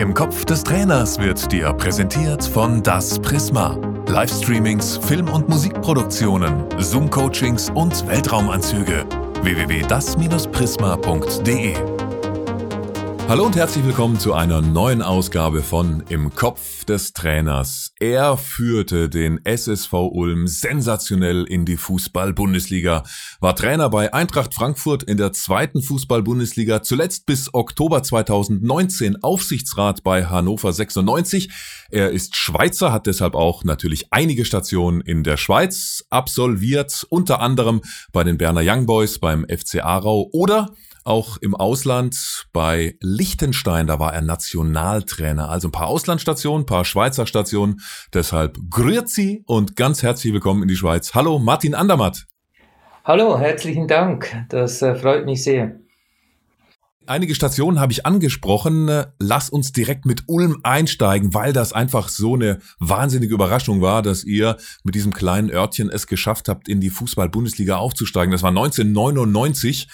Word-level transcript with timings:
Im 0.00 0.14
Kopf 0.14 0.46
des 0.46 0.64
Trainers 0.64 1.18
wird 1.18 1.52
dir 1.52 1.74
präsentiert 1.74 2.42
von 2.42 2.82
Das 2.82 3.18
Prisma. 3.18 3.76
Livestreamings, 4.08 4.96
Film- 4.96 5.28
und 5.28 5.50
Musikproduktionen, 5.50 6.64
Zoom-Coachings 6.78 7.68
und 7.74 8.08
Weltraumanzüge. 8.08 9.04
www.das-prisma.de 9.42 11.99
Hallo 13.30 13.46
und 13.46 13.54
herzlich 13.54 13.84
willkommen 13.84 14.18
zu 14.18 14.34
einer 14.34 14.60
neuen 14.60 15.02
Ausgabe 15.02 15.62
von 15.62 16.02
Im 16.08 16.34
Kopf 16.34 16.84
des 16.84 17.12
Trainers. 17.12 17.92
Er 18.00 18.36
führte 18.36 19.08
den 19.08 19.38
SSV 19.44 19.92
Ulm 19.92 20.48
sensationell 20.48 21.44
in 21.44 21.64
die 21.64 21.76
Fußball-Bundesliga, 21.76 23.04
war 23.38 23.54
Trainer 23.54 23.88
bei 23.88 24.12
Eintracht 24.12 24.52
Frankfurt 24.52 25.04
in 25.04 25.16
der 25.16 25.32
zweiten 25.32 25.80
Fußball-Bundesliga, 25.80 26.82
zuletzt 26.82 27.24
bis 27.24 27.54
Oktober 27.54 28.02
2019 28.02 29.22
Aufsichtsrat 29.22 30.02
bei 30.02 30.24
Hannover 30.24 30.72
96. 30.72 31.50
Er 31.92 32.10
ist 32.10 32.34
Schweizer, 32.34 32.90
hat 32.90 33.06
deshalb 33.06 33.36
auch 33.36 33.62
natürlich 33.62 34.08
einige 34.10 34.44
Stationen 34.44 35.02
in 35.02 35.22
der 35.22 35.36
Schweiz 35.36 36.04
absolviert, 36.10 37.06
unter 37.10 37.40
anderem 37.40 37.80
bei 38.10 38.24
den 38.24 38.38
Berner 38.38 38.62
Young 38.64 38.86
Boys, 38.86 39.20
beim 39.20 39.46
FC 39.48 39.84
Aarau 39.84 40.28
oder 40.32 40.70
auch 41.04 41.36
im 41.38 41.54
Ausland 41.54 42.46
bei 42.52 42.96
Liechtenstein, 43.00 43.86
da 43.86 43.98
war 43.98 44.14
er 44.14 44.22
Nationaltrainer. 44.22 45.48
Also 45.48 45.68
ein 45.68 45.72
paar 45.72 45.88
Auslandsstationen, 45.88 46.62
ein 46.62 46.66
paar 46.66 46.84
Schweizer 46.84 47.26
Stationen. 47.26 47.80
Deshalb 48.12 48.58
grüezi 48.70 49.42
und 49.46 49.76
ganz 49.76 50.02
herzlich 50.02 50.32
willkommen 50.32 50.62
in 50.62 50.68
die 50.68 50.76
Schweiz. 50.76 51.14
Hallo 51.14 51.38
Martin 51.38 51.74
Andermatt. 51.74 52.26
Hallo, 53.04 53.38
herzlichen 53.38 53.88
Dank. 53.88 54.46
Das 54.50 54.82
äh, 54.82 54.94
freut 54.94 55.24
mich 55.24 55.42
sehr. 55.42 55.80
Einige 57.10 57.34
Stationen 57.34 57.80
habe 57.80 57.90
ich 57.90 58.06
angesprochen. 58.06 58.88
Lass 59.18 59.50
uns 59.50 59.72
direkt 59.72 60.06
mit 60.06 60.22
Ulm 60.28 60.60
einsteigen, 60.62 61.34
weil 61.34 61.52
das 61.52 61.72
einfach 61.72 62.08
so 62.08 62.34
eine 62.34 62.60
wahnsinnige 62.78 63.34
Überraschung 63.34 63.80
war, 63.80 64.02
dass 64.02 64.22
ihr 64.22 64.58
mit 64.84 64.94
diesem 64.94 65.12
kleinen 65.12 65.50
Örtchen 65.50 65.90
es 65.90 66.06
geschafft 66.06 66.48
habt, 66.48 66.68
in 66.68 66.80
die 66.80 66.90
Fußball-Bundesliga 66.90 67.78
aufzusteigen. 67.78 68.30
Das 68.30 68.44
war 68.44 68.50
1999. 68.50 69.88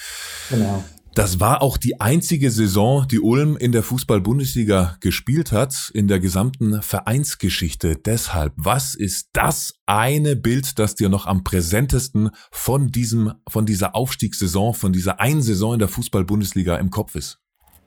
Genau. 0.51 0.85
Das 1.17 1.41
war 1.41 1.63
auch 1.63 1.79
die 1.79 1.99
einzige 1.99 2.51
Saison, 2.51 3.09
die 3.11 3.21
Ulm 3.21 3.57
in 3.57 3.73
der 3.73 3.83
Fußball-Bundesliga 3.83 4.99
gespielt 5.01 5.51
hat, 5.51 5.91
in 5.95 6.09
der 6.09 6.21
gesamten 6.21 6.83
Vereinsgeschichte. 6.83 7.97
Deshalb, 7.97 8.53
was 8.57 8.95
ist 8.95 9.31
das 9.33 9.81
eine 9.87 10.37
Bild, 10.37 10.79
das 10.79 10.95
dir 10.95 11.09
noch 11.09 11.25
am 11.25 11.43
präsentesten 11.43 12.29
von 12.51 12.89
diesem, 12.89 13.33
von 13.49 13.65
dieser 13.65 13.97
Aufstiegssaison, 13.97 14.75
von 14.75 14.93
dieser 14.93 15.19
einen 15.19 15.41
Saison 15.41 15.73
in 15.73 15.79
der 15.79 15.89
Fußball-Bundesliga 15.89 16.77
im 16.77 16.91
Kopf 16.91 17.15
ist? 17.15 17.39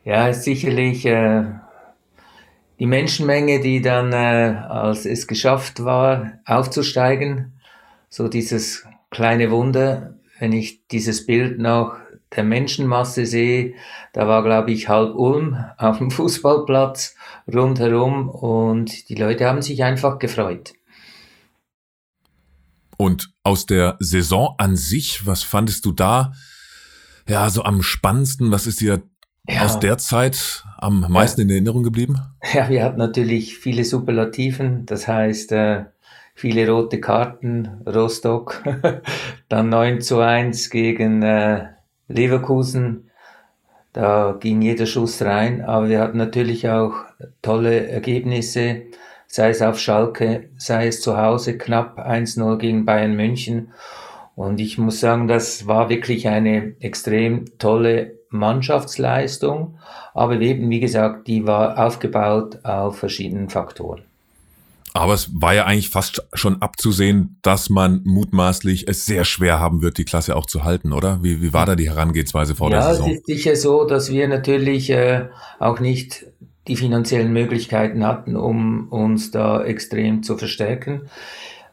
Ja, 0.04 0.28
ist 0.28 0.42
sicherlich 0.42 1.06
äh, 1.06 1.44
die 2.80 2.88
Menschenmenge, 2.88 3.60
die 3.60 3.84
dann, 3.84 4.12
äh, 4.12 4.16
als 4.16 5.06
es 5.06 5.28
geschafft 5.28 5.84
war, 5.84 6.40
aufzusteigen, 6.46 7.60
so 8.10 8.28
dieses 8.28 8.88
kleine 9.12 9.52
Wunder, 9.52 10.16
wenn 10.40 10.52
ich 10.52 10.88
dieses 10.88 11.28
Bild 11.28 11.60
noch 11.60 11.96
der 12.36 12.44
Menschenmasse 12.44 13.26
sehe, 13.26 13.74
da 14.14 14.28
war, 14.28 14.44
glaube 14.44 14.72
ich, 14.72 14.88
halb 14.88 15.16
Ulm 15.16 15.58
auf 15.78 15.98
dem 15.98 16.12
Fußballplatz 16.12 17.16
rundherum 17.52 18.30
und 18.30 19.10
die 19.10 19.16
Leute 19.16 19.46
haben 19.46 19.62
sich 19.62 19.84
einfach 19.84 20.20
gefreut. 20.20 20.74
Und 22.98 23.32
aus 23.44 23.66
der 23.66 23.96
Saison 24.00 24.56
an 24.58 24.76
sich, 24.76 25.26
was 25.26 25.42
fandest 25.44 25.86
du 25.86 25.94
da 25.94 26.34
ja 27.28 27.50
so 27.50 27.64
am 27.64 27.82
spannendsten? 27.82 28.52
Was 28.52 28.68
ist 28.68 28.82
dir 28.82 29.02
ja. 29.48 29.64
aus 29.64 29.80
der 29.80 29.98
Zeit 29.98 30.66
am 30.78 31.06
meisten 31.10 31.42
ja. 31.42 31.46
in 31.46 31.52
Erinnerung 31.52 31.84
geblieben? 31.84 32.20
Ja, 32.54 32.70
wir 32.70 32.84
hatten 32.84 32.98
natürlich 32.98 33.58
viele 33.58 33.84
Superlativen, 33.84 34.86
das 34.86 35.08
heißt 35.08 35.52
äh, 35.52 35.86
viele 36.36 36.70
rote 36.70 37.02
Karten, 37.02 37.84
Rostock, 37.86 38.64
dann 39.50 39.70
9 39.70 40.02
zu 40.02 40.20
1 40.20 40.70
gegen 40.70 41.22
äh, 41.22 41.68
Leverkusen, 42.10 43.10
da 43.94 44.36
ging 44.40 44.62
jeder 44.62 44.86
Schuss 44.86 45.22
rein, 45.22 45.64
aber 45.64 45.90
wir 45.90 46.00
hatten 46.00 46.18
natürlich 46.18 46.68
auch 46.70 46.94
tolle 47.42 47.88
Ergebnisse, 47.88 48.82
sei 49.28 49.50
es 49.50 49.62
auf 49.62 49.80
Schalke, 49.80 50.50
sei 50.58 50.88
es 50.88 51.02
zu 51.02 51.18
Hause 51.18 51.58
knapp 51.58 52.00
1-0 52.00 52.58
gegen 52.58 52.86
Bayern 52.86 53.16
München. 53.16 53.72
Und 54.36 54.60
ich 54.60 54.78
muss 54.78 55.00
sagen, 55.00 55.28
das 55.28 55.68
war 55.68 55.90
wirklich 55.90 56.28
eine 56.28 56.76
extrem 56.80 57.58
tolle 57.58 58.20
Mannschaftsleistung, 58.30 59.80
aber 60.14 60.40
eben, 60.40 60.70
wie 60.70 60.80
gesagt, 60.80 61.28
die 61.28 61.46
war 61.48 61.78
aufgebaut 61.84 62.64
auf 62.64 62.98
verschiedenen 62.98 63.50
Faktoren. 63.50 64.04
Aber 64.94 65.14
es 65.14 65.30
war 65.34 65.54
ja 65.54 65.66
eigentlich 65.66 65.90
fast 65.90 66.28
schon 66.34 66.62
abzusehen, 66.62 67.38
dass 67.42 67.70
man 67.70 68.02
mutmaßlich 68.06 68.88
es 68.88 69.06
sehr 69.06 69.24
schwer 69.24 69.60
haben 69.60 69.82
wird, 69.82 69.98
die 69.98 70.06
Klasse 70.06 70.36
auch 70.36 70.46
zu 70.46 70.64
halten, 70.64 70.94
oder? 70.94 71.22
Wie, 71.22 71.42
wie 71.42 71.54
war 71.54 71.66
da 71.66 71.76
die 71.76 71.90
Herangehensweise 71.90 72.56
vor 72.56 72.72
ja, 72.72 72.80
der 72.80 72.90
Saison? 72.90 73.08
Ja, 73.08 73.14
es 73.14 73.20
ist 73.20 73.26
sicher 73.28 73.56
so, 73.56 73.86
dass 73.86 74.12
wir 74.12 74.28
natürlich 74.28 74.90
äh, 74.90 75.28
auch 75.60 75.80
nicht 75.80 76.26
die 76.68 76.76
finanziellen 76.76 77.34
Möglichkeiten 77.34 78.06
hatten, 78.06 78.36
um 78.36 78.90
uns 78.90 79.32
da 79.32 79.64
extrem 79.64 80.24
zu 80.24 80.38
verstärken. 80.38 81.10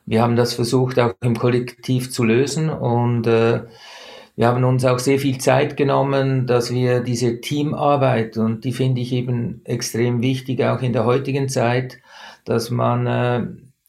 Wir 0.06 0.22
haben 0.22 0.36
das 0.36 0.54
versucht 0.54 0.98
auch 0.98 1.14
im 1.20 1.38
Kollektiv 1.38 2.10
zu 2.10 2.24
lösen 2.24 2.70
und 2.70 3.26
äh, 3.26 3.62
wir 4.36 4.48
haben 4.48 4.64
uns 4.64 4.84
auch 4.84 4.98
sehr 4.98 5.18
viel 5.18 5.38
Zeit 5.38 5.76
genommen, 5.76 6.46
dass 6.46 6.70
wir 6.70 7.00
diese 7.00 7.40
Teamarbeit, 7.40 8.36
und 8.36 8.64
die 8.64 8.72
finde 8.72 9.00
ich 9.00 9.12
eben 9.12 9.62
extrem 9.64 10.20
wichtig, 10.20 10.62
auch 10.62 10.82
in 10.82 10.92
der 10.92 11.06
heutigen 11.06 11.48
Zeit, 11.48 11.98
dass 12.46 12.70
man 12.70 13.06
äh, 13.06 13.46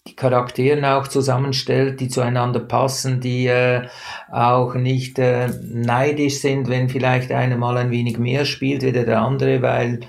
die 0.07 0.15
Charaktere 0.15 0.95
auch 0.95 1.07
zusammenstellt, 1.07 1.99
die 1.99 2.09
zueinander 2.09 2.59
passen, 2.59 3.21
die 3.21 3.47
äh, 3.47 3.87
auch 4.29 4.73
nicht 4.75 5.19
äh, 5.19 5.49
neidisch 5.61 6.39
sind, 6.39 6.69
wenn 6.69 6.89
vielleicht 6.89 7.31
einer 7.31 7.57
mal 7.57 7.77
ein 7.77 7.91
wenig 7.91 8.17
mehr 8.17 8.45
spielt 8.45 8.83
wie 8.83 8.91
der 8.91 9.21
andere, 9.21 9.61
weil 9.61 10.01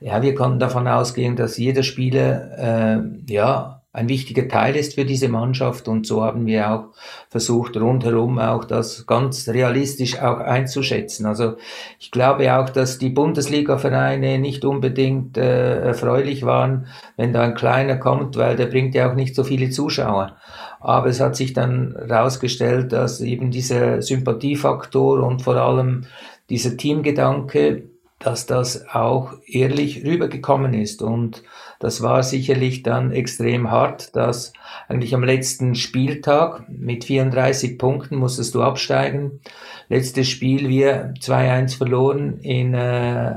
ja, 0.00 0.20
wir 0.20 0.34
konnten 0.34 0.58
davon 0.58 0.88
ausgehen, 0.88 1.36
dass 1.36 1.56
jeder 1.56 1.82
Spieler 1.82 2.58
äh, 2.58 3.32
ja 3.32 3.81
ein 3.94 4.08
wichtiger 4.08 4.48
Teil 4.48 4.74
ist 4.76 4.94
für 4.94 5.04
diese 5.04 5.28
Mannschaft 5.28 5.86
und 5.86 6.06
so 6.06 6.22
haben 6.22 6.46
wir 6.46 6.70
auch 6.70 6.84
versucht, 7.28 7.76
rundherum 7.76 8.38
auch 8.38 8.64
das 8.64 9.06
ganz 9.06 9.46
realistisch 9.48 10.18
auch 10.18 10.38
einzuschätzen. 10.38 11.26
Also 11.26 11.56
ich 11.98 12.10
glaube 12.10 12.56
auch, 12.56 12.70
dass 12.70 12.96
die 12.96 13.10
Bundesliga-Vereine 13.10 14.38
nicht 14.38 14.64
unbedingt 14.64 15.36
äh, 15.36 15.80
erfreulich 15.80 16.44
waren, 16.44 16.86
wenn 17.18 17.34
da 17.34 17.42
ein 17.42 17.54
kleiner 17.54 17.98
kommt, 17.98 18.38
weil 18.38 18.56
der 18.56 18.66
bringt 18.66 18.94
ja 18.94 19.10
auch 19.10 19.14
nicht 19.14 19.34
so 19.34 19.44
viele 19.44 19.68
Zuschauer. 19.68 20.36
Aber 20.80 21.08
es 21.08 21.20
hat 21.20 21.36
sich 21.36 21.52
dann 21.52 21.94
herausgestellt, 22.08 22.92
dass 22.92 23.20
eben 23.20 23.50
dieser 23.50 24.00
Sympathiefaktor 24.00 25.22
und 25.22 25.42
vor 25.42 25.56
allem 25.56 26.06
dieser 26.48 26.78
Teamgedanke, 26.78 27.91
dass 28.22 28.46
das 28.46 28.88
auch 28.88 29.34
ehrlich 29.46 30.04
rübergekommen 30.04 30.74
ist 30.74 31.02
und 31.02 31.42
das 31.82 32.00
war 32.00 32.22
sicherlich 32.22 32.84
dann 32.84 33.10
extrem 33.10 33.72
hart, 33.72 34.14
dass 34.14 34.52
eigentlich 34.86 35.16
am 35.16 35.24
letzten 35.24 35.74
Spieltag 35.74 36.68
mit 36.68 37.04
34 37.04 37.76
Punkten 37.76 38.14
musstest 38.14 38.54
du 38.54 38.62
absteigen. 38.62 39.40
Letztes 39.88 40.28
Spiel 40.28 40.68
wir 40.68 41.12
2-1 41.20 41.76
verloren 41.76 42.38
in, 42.38 42.72
äh, 42.74 43.34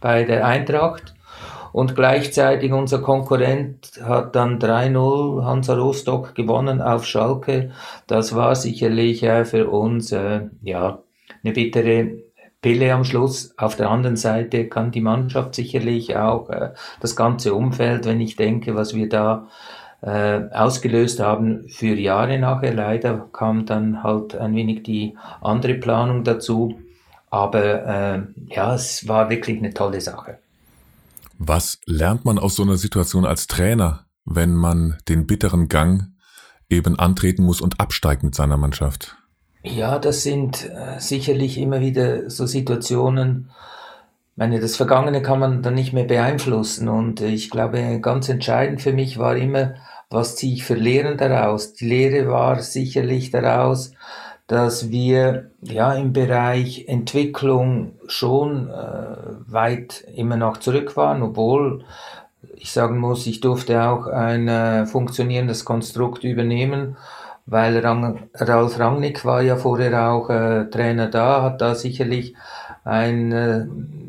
bei 0.00 0.22
der 0.22 0.46
Eintracht. 0.46 1.14
Und 1.72 1.96
gleichzeitig 1.96 2.70
unser 2.72 3.00
Konkurrent 3.00 4.00
hat 4.04 4.36
dann 4.36 4.60
3-0 4.60 5.44
Hansa 5.44 5.74
Rostock 5.74 6.36
gewonnen 6.36 6.80
auf 6.80 7.04
Schalke. 7.04 7.72
Das 8.06 8.36
war 8.36 8.54
sicherlich 8.54 9.24
äh, 9.24 9.44
für 9.44 9.68
uns 9.68 10.12
äh, 10.12 10.42
ja 10.62 11.00
eine 11.42 11.52
bittere 11.52 12.21
Pille 12.62 12.94
am 12.94 13.04
Schluss. 13.04 13.52
Auf 13.58 13.76
der 13.76 13.90
anderen 13.90 14.16
Seite 14.16 14.68
kann 14.68 14.92
die 14.92 15.00
Mannschaft 15.00 15.54
sicherlich 15.54 16.16
auch 16.16 16.48
äh, 16.48 16.70
das 17.00 17.16
ganze 17.16 17.54
Umfeld, 17.54 18.06
wenn 18.06 18.20
ich 18.20 18.36
denke, 18.36 18.74
was 18.74 18.94
wir 18.94 19.08
da 19.08 19.48
äh, 20.00 20.48
ausgelöst 20.52 21.20
haben 21.20 21.68
für 21.68 21.94
Jahre 21.94 22.38
nachher. 22.38 22.72
Leider 22.72 23.28
kam 23.32 23.66
dann 23.66 24.02
halt 24.02 24.34
ein 24.36 24.54
wenig 24.54 24.84
die 24.84 25.16
andere 25.40 25.74
Planung 25.74 26.24
dazu. 26.24 26.80
Aber 27.30 27.86
äh, 27.86 28.22
ja, 28.46 28.74
es 28.74 29.08
war 29.08 29.28
wirklich 29.28 29.58
eine 29.58 29.74
tolle 29.74 30.00
Sache. 30.00 30.38
Was 31.38 31.80
lernt 31.86 32.24
man 32.24 32.38
aus 32.38 32.54
so 32.54 32.62
einer 32.62 32.76
Situation 32.76 33.24
als 33.24 33.48
Trainer, 33.48 34.06
wenn 34.24 34.54
man 34.54 34.98
den 35.08 35.26
bitteren 35.26 35.68
Gang 35.68 36.12
eben 36.68 36.98
antreten 36.98 37.42
muss 37.42 37.60
und 37.60 37.80
absteigt 37.80 38.22
mit 38.22 38.34
seiner 38.34 38.56
Mannschaft? 38.56 39.16
Ja, 39.64 39.98
das 39.98 40.22
sind 40.22 40.68
äh, 40.70 40.98
sicherlich 40.98 41.56
immer 41.58 41.80
wieder 41.80 42.28
so 42.30 42.46
Situationen. 42.46 43.50
Ich 44.32 44.36
meine, 44.36 44.60
das 44.60 44.76
Vergangene 44.76 45.22
kann 45.22 45.38
man 45.38 45.62
dann 45.62 45.74
nicht 45.74 45.92
mehr 45.92 46.04
beeinflussen 46.04 46.88
und 46.88 47.20
ich 47.20 47.50
glaube, 47.50 48.00
ganz 48.00 48.28
entscheidend 48.28 48.82
für 48.82 48.92
mich 48.92 49.18
war 49.18 49.36
immer, 49.36 49.74
was 50.10 50.36
ziehe 50.36 50.54
ich 50.54 50.64
für 50.64 50.74
Lehren 50.74 51.16
daraus? 51.16 51.74
Die 51.74 51.86
Lehre 51.86 52.28
war 52.28 52.60
sicherlich 52.60 53.30
daraus, 53.30 53.92
dass 54.48 54.90
wir 54.90 55.50
ja 55.62 55.94
im 55.94 56.12
Bereich 56.12 56.86
Entwicklung 56.88 57.92
schon 58.08 58.68
äh, 58.68 59.16
weit 59.46 60.04
immer 60.14 60.36
noch 60.36 60.58
zurück 60.58 60.96
waren, 60.96 61.22
obwohl 61.22 61.84
ich 62.56 62.72
sagen 62.72 62.98
muss, 62.98 63.26
ich 63.26 63.40
durfte 63.40 63.82
auch 63.88 64.06
ein 64.06 64.48
äh, 64.48 64.86
funktionierendes 64.86 65.64
Konstrukt 65.64 66.24
übernehmen, 66.24 66.96
weil 67.52 67.78
Rang, 67.78 68.30
Ralf 68.34 68.78
Rangnick 68.78 69.26
war 69.26 69.42
ja 69.42 69.56
vorher 69.56 70.10
auch 70.10 70.30
äh, 70.30 70.70
Trainer 70.70 71.08
da, 71.08 71.42
hat 71.42 71.60
da 71.60 71.74
sicherlich 71.74 72.34
ein 72.82 73.30
äh, 73.30 73.66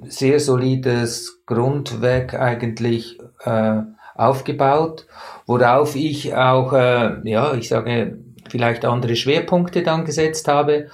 sehr 0.09 0.39
solides 0.39 1.41
Grundwerk 1.45 2.35
eigentlich 2.35 3.19
äh, 3.43 3.81
aufgebaut, 4.15 5.07
worauf 5.45 5.97
ich 5.97 6.33
auch, 6.33 6.71
äh, 6.71 7.29
ja, 7.29 7.53
ich 7.53 7.67
sage, 7.67 8.17
vielleicht 8.47 8.85
andere 8.85 9.17
Schwerpunkte 9.17 9.83
dann 9.83 10.05
gesetzt 10.05 10.47
habe 10.47 10.87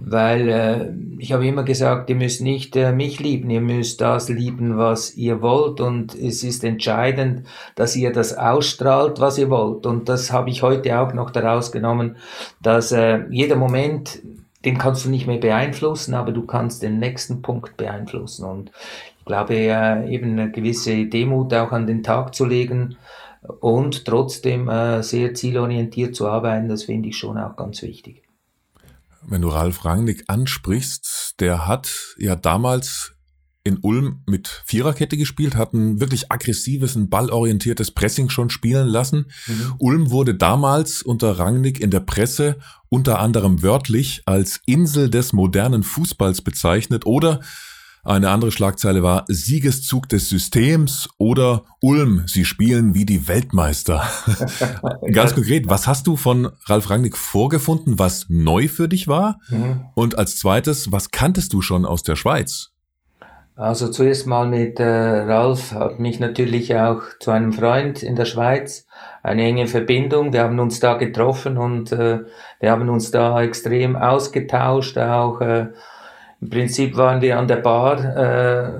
weil 0.00 0.48
äh, 0.48 0.92
ich 1.18 1.32
habe 1.32 1.46
immer 1.46 1.64
gesagt, 1.64 2.08
ihr 2.10 2.16
müsst 2.16 2.40
nicht 2.40 2.76
äh, 2.76 2.92
mich 2.92 3.20
lieben, 3.20 3.50
ihr 3.50 3.60
müsst 3.60 4.00
das 4.00 4.28
lieben, 4.28 4.78
was 4.78 5.16
ihr 5.16 5.42
wollt. 5.42 5.80
Und 5.80 6.14
es 6.14 6.42
ist 6.42 6.64
entscheidend, 6.64 7.46
dass 7.74 7.96
ihr 7.96 8.12
das 8.12 8.36
ausstrahlt, 8.36 9.20
was 9.20 9.38
ihr 9.38 9.50
wollt. 9.50 9.86
Und 9.86 10.08
das 10.08 10.32
habe 10.32 10.50
ich 10.50 10.62
heute 10.62 10.98
auch 11.00 11.12
noch 11.12 11.30
daraus 11.30 11.72
genommen, 11.72 12.16
dass 12.62 12.92
äh, 12.92 13.24
jeder 13.30 13.56
Moment, 13.56 14.20
den 14.64 14.78
kannst 14.78 15.04
du 15.04 15.10
nicht 15.10 15.26
mehr 15.26 15.38
beeinflussen, 15.38 16.14
aber 16.14 16.32
du 16.32 16.46
kannst 16.46 16.82
den 16.82 16.98
nächsten 16.98 17.42
Punkt 17.42 17.76
beeinflussen. 17.76 18.44
Und 18.44 18.70
ich 19.18 19.24
glaube 19.24 19.54
äh, 19.54 20.08
eben 20.08 20.32
eine 20.32 20.50
gewisse 20.50 21.06
Demut 21.06 21.52
auch 21.54 21.72
an 21.72 21.86
den 21.86 22.02
Tag 22.02 22.34
zu 22.34 22.44
legen 22.44 22.96
und 23.60 24.04
trotzdem 24.04 24.68
äh, 24.68 25.02
sehr 25.02 25.34
zielorientiert 25.34 26.14
zu 26.14 26.28
arbeiten, 26.28 26.68
das 26.68 26.84
finde 26.84 27.08
ich 27.08 27.16
schon 27.16 27.38
auch 27.38 27.56
ganz 27.56 27.82
wichtig 27.82 28.27
wenn 29.30 29.42
du 29.42 29.48
Ralf 29.48 29.84
Rangnick 29.84 30.24
ansprichst, 30.26 31.34
der 31.40 31.66
hat 31.66 31.88
ja 32.18 32.36
damals 32.36 33.12
in 33.64 33.78
Ulm 33.82 34.22
mit 34.26 34.62
Viererkette 34.66 35.16
gespielt, 35.16 35.54
hat 35.54 35.74
ein 35.74 36.00
wirklich 36.00 36.32
aggressives, 36.32 36.96
ein 36.96 37.10
ballorientiertes 37.10 37.90
Pressing 37.90 38.30
schon 38.30 38.50
spielen 38.50 38.88
lassen. 38.88 39.26
Mhm. 39.46 39.74
Ulm 39.78 40.10
wurde 40.10 40.34
damals 40.34 41.02
unter 41.02 41.38
Rangnick 41.38 41.80
in 41.80 41.90
der 41.90 42.00
Presse 42.00 42.58
unter 42.88 43.18
anderem 43.18 43.62
wörtlich 43.62 44.22
als 44.24 44.60
Insel 44.64 45.10
des 45.10 45.34
modernen 45.34 45.82
Fußballs 45.82 46.40
bezeichnet 46.40 47.04
oder 47.04 47.40
eine 48.08 48.30
andere 48.30 48.50
Schlagzeile 48.50 49.02
war 49.02 49.24
Siegeszug 49.28 50.08
des 50.08 50.30
Systems 50.30 51.08
oder 51.18 51.64
Ulm, 51.80 52.24
sie 52.26 52.46
spielen 52.46 52.94
wie 52.94 53.04
die 53.04 53.28
Weltmeister. 53.28 54.02
Ganz 55.12 55.34
konkret, 55.34 55.68
was 55.68 55.86
hast 55.86 56.06
du 56.06 56.16
von 56.16 56.50
Ralf 56.64 56.88
Rangnick 56.88 57.16
vorgefunden, 57.18 57.98
was 57.98 58.26
neu 58.30 58.68
für 58.68 58.88
dich 58.88 59.08
war? 59.08 59.40
Mhm. 59.50 59.84
Und 59.94 60.18
als 60.18 60.38
zweites, 60.38 60.90
was 60.90 61.10
kanntest 61.10 61.52
du 61.52 61.60
schon 61.60 61.84
aus 61.84 62.02
der 62.02 62.16
Schweiz? 62.16 62.70
Also 63.56 63.88
zuerst 63.88 64.26
mal 64.26 64.46
mit 64.46 64.80
äh, 64.80 64.84
Ralf 64.84 65.72
hat 65.72 65.98
mich 65.98 66.20
natürlich 66.20 66.76
auch 66.76 67.02
zu 67.20 67.32
einem 67.32 67.52
Freund 67.52 68.02
in 68.02 68.16
der 68.16 68.24
Schweiz 68.24 68.86
eine 69.22 69.42
enge 69.42 69.66
Verbindung. 69.66 70.32
Wir 70.32 70.44
haben 70.44 70.60
uns 70.60 70.80
da 70.80 70.94
getroffen 70.94 71.58
und 71.58 71.92
äh, 71.92 72.20
wir 72.60 72.70
haben 72.70 72.88
uns 72.88 73.10
da 73.10 73.42
extrem 73.42 73.96
ausgetauscht, 73.96 74.96
auch 74.96 75.40
äh, 75.40 75.72
im 76.40 76.50
Prinzip 76.50 76.96
waren 76.96 77.20
wir 77.20 77.38
an 77.38 77.48
der 77.48 77.56
Bar 77.56 78.16
äh, 78.16 78.70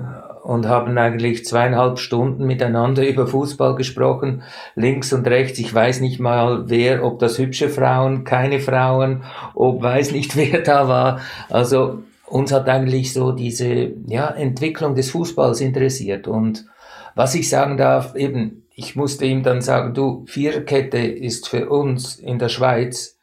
und 0.43 0.67
haben 0.67 0.97
eigentlich 0.97 1.45
zweieinhalb 1.45 1.99
Stunden 1.99 2.45
miteinander 2.45 3.07
über 3.07 3.27
Fußball 3.27 3.75
gesprochen, 3.75 4.43
links 4.75 5.11
und 5.11 5.27
rechts. 5.27 5.59
Ich 5.59 5.73
weiß 5.73 5.99
nicht 5.99 6.19
mal, 6.19 6.69
wer, 6.69 7.03
ob 7.03 7.19
das 7.19 7.37
hübsche 7.37 7.69
Frauen, 7.69 8.23
keine 8.23 8.59
Frauen, 8.59 9.23
ob 9.53 9.83
weiß 9.83 10.11
nicht, 10.11 10.35
wer 10.37 10.61
da 10.61 10.87
war. 10.87 11.19
Also 11.49 12.03
uns 12.25 12.53
hat 12.53 12.69
eigentlich 12.69 13.13
so 13.13 13.31
diese 13.31 13.91
ja, 14.07 14.29
Entwicklung 14.29 14.95
des 14.95 15.11
Fußballs 15.11 15.61
interessiert. 15.61 16.27
Und 16.27 16.65
was 17.15 17.35
ich 17.35 17.49
sagen 17.49 17.75
darf, 17.75 18.15
eben, 18.15 18.63
ich 18.73 18.95
musste 18.95 19.25
ihm 19.25 19.43
dann 19.43 19.61
sagen, 19.61 19.93
du, 19.93 20.23
Viererkette 20.27 20.99
ist 20.99 21.49
für 21.49 21.69
uns 21.69 22.15
in 22.15 22.39
der 22.39 22.49
Schweiz 22.49 23.18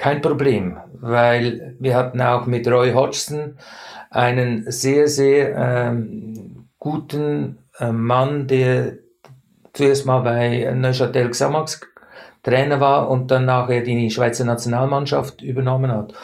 kein 0.00 0.22
Problem, 0.22 0.78
weil 0.94 1.76
wir 1.78 1.94
hatten 1.94 2.22
auch 2.22 2.46
mit 2.46 2.66
Roy 2.66 2.92
Hodgson 2.92 3.58
einen 4.10 4.64
sehr, 4.70 5.08
sehr 5.08 5.54
ähm, 5.54 6.68
guten 6.78 7.58
äh, 7.78 7.92
Mann, 7.92 8.46
der 8.46 8.94
zuerst 9.74 10.06
mal 10.06 10.20
bei 10.20 10.72
Neuchâtel 10.74 11.28
Xamax 11.28 11.82
Trainer 12.42 12.80
war 12.80 13.10
und 13.10 13.30
dann 13.30 13.44
nachher 13.44 13.82
die 13.82 14.10
Schweizer 14.10 14.44
Nationalmannschaft 14.44 15.42
übernommen 15.42 15.92
hat. 15.92 16.14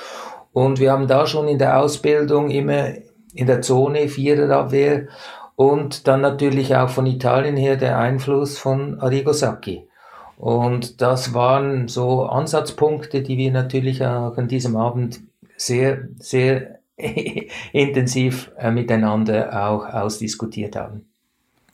Und 0.52 0.81
wir 0.81 0.90
haben 0.90 1.06
da 1.06 1.26
schon 1.26 1.46
in 1.46 1.58
der 1.58 1.78
Ausbildung 1.78 2.49
immer 2.49 2.94
in 3.34 3.46
der 3.46 3.61
Zone 3.61 4.08
Viererabwehr 4.08 5.08
und 5.55 6.08
dann 6.08 6.23
natürlich 6.23 6.75
auch 6.75 6.88
von 6.88 7.05
Italien 7.05 7.58
her 7.58 7.76
der 7.76 7.99
Einfluss 7.99 8.56
von 8.56 8.99
Arrigo 9.00 9.34
Sacchi. 9.34 9.87
Und 10.36 11.00
das 11.00 11.32
waren 11.32 11.88
so 11.88 12.26
Ansatzpunkte, 12.26 13.22
die 13.22 13.38
wir 13.38 13.50
natürlich 13.50 14.04
auch 14.04 14.36
an 14.36 14.48
diesem 14.48 14.76
Abend 14.76 15.20
sehr, 15.56 16.08
sehr 16.18 16.80
intensiv 17.72 18.52
äh, 18.58 18.70
miteinander 18.70 19.66
auch 19.66 19.86
ausdiskutiert 19.86 20.76
haben. 20.76 21.06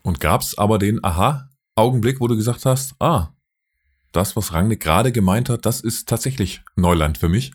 Und 0.02 0.20
gab's 0.20 0.56
aber 0.58 0.78
den 0.78 1.02
Aha-Augenblick, 1.02 2.20
wo 2.20 2.28
du 2.28 2.36
gesagt 2.36 2.64
hast, 2.64 2.94
ah, 3.00 3.28
das, 4.12 4.36
was 4.36 4.52
Rangnick 4.52 4.80
gerade 4.80 5.12
gemeint 5.12 5.48
hat, 5.48 5.64
das 5.64 5.80
ist 5.80 6.08
tatsächlich 6.08 6.62
Neuland 6.76 7.18
für 7.18 7.28
mich? 7.28 7.52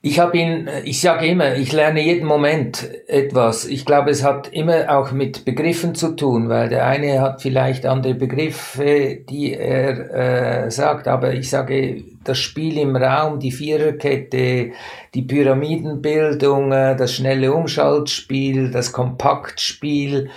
Ich 0.00 0.20
habe 0.20 0.38
ihn, 0.38 0.68
ich 0.84 1.00
sage 1.00 1.26
immer, 1.26 1.56
ich 1.56 1.72
lerne 1.72 2.00
jeden 2.00 2.24
Moment 2.24 2.88
etwas. 3.08 3.64
Ich 3.64 3.84
glaube, 3.84 4.10
es 4.10 4.22
hat 4.22 4.46
immer 4.52 4.96
auch 4.96 5.10
mit 5.10 5.44
Begriffen 5.44 5.96
zu 5.96 6.14
tun, 6.14 6.48
weil 6.48 6.68
der 6.68 6.86
eine 6.86 7.20
hat 7.20 7.42
vielleicht 7.42 7.84
andere 7.84 8.14
Begriffe, 8.14 9.18
die 9.28 9.54
er 9.54 10.66
äh, 10.66 10.70
sagt, 10.70 11.08
aber 11.08 11.34
ich 11.34 11.50
sage, 11.50 12.04
das 12.22 12.38
Spiel 12.38 12.78
im 12.78 12.94
Raum, 12.94 13.40
die 13.40 13.50
Viererkette, 13.50 14.70
die 15.14 15.22
Pyramidenbildung, 15.22 16.70
äh, 16.70 16.94
das 16.94 17.14
schnelle 17.14 17.52
Umschaltspiel, 17.52 18.70
das 18.70 18.92
Kompaktspiel, 18.92 20.30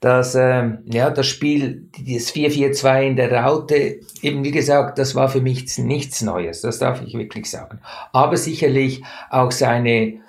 dass 0.00 0.34
äh, 0.34 0.70
ja, 0.86 1.10
das 1.10 1.26
Spiel, 1.26 1.88
das 1.92 2.32
4-4-2 2.32 3.02
in 3.02 3.16
der 3.16 3.32
Raute, 3.32 4.00
eben 4.22 4.44
wie 4.44 4.52
gesagt, 4.52 4.98
das 4.98 5.14
war 5.14 5.28
für 5.28 5.40
mich 5.40 5.76
nichts 5.78 6.22
Neues, 6.22 6.60
das 6.60 6.78
darf 6.78 7.02
ich 7.02 7.14
wirklich 7.14 7.50
sagen. 7.50 7.80
Aber 8.12 8.36
sicherlich 8.36 9.02
auch 9.30 9.50
seine 9.50 10.20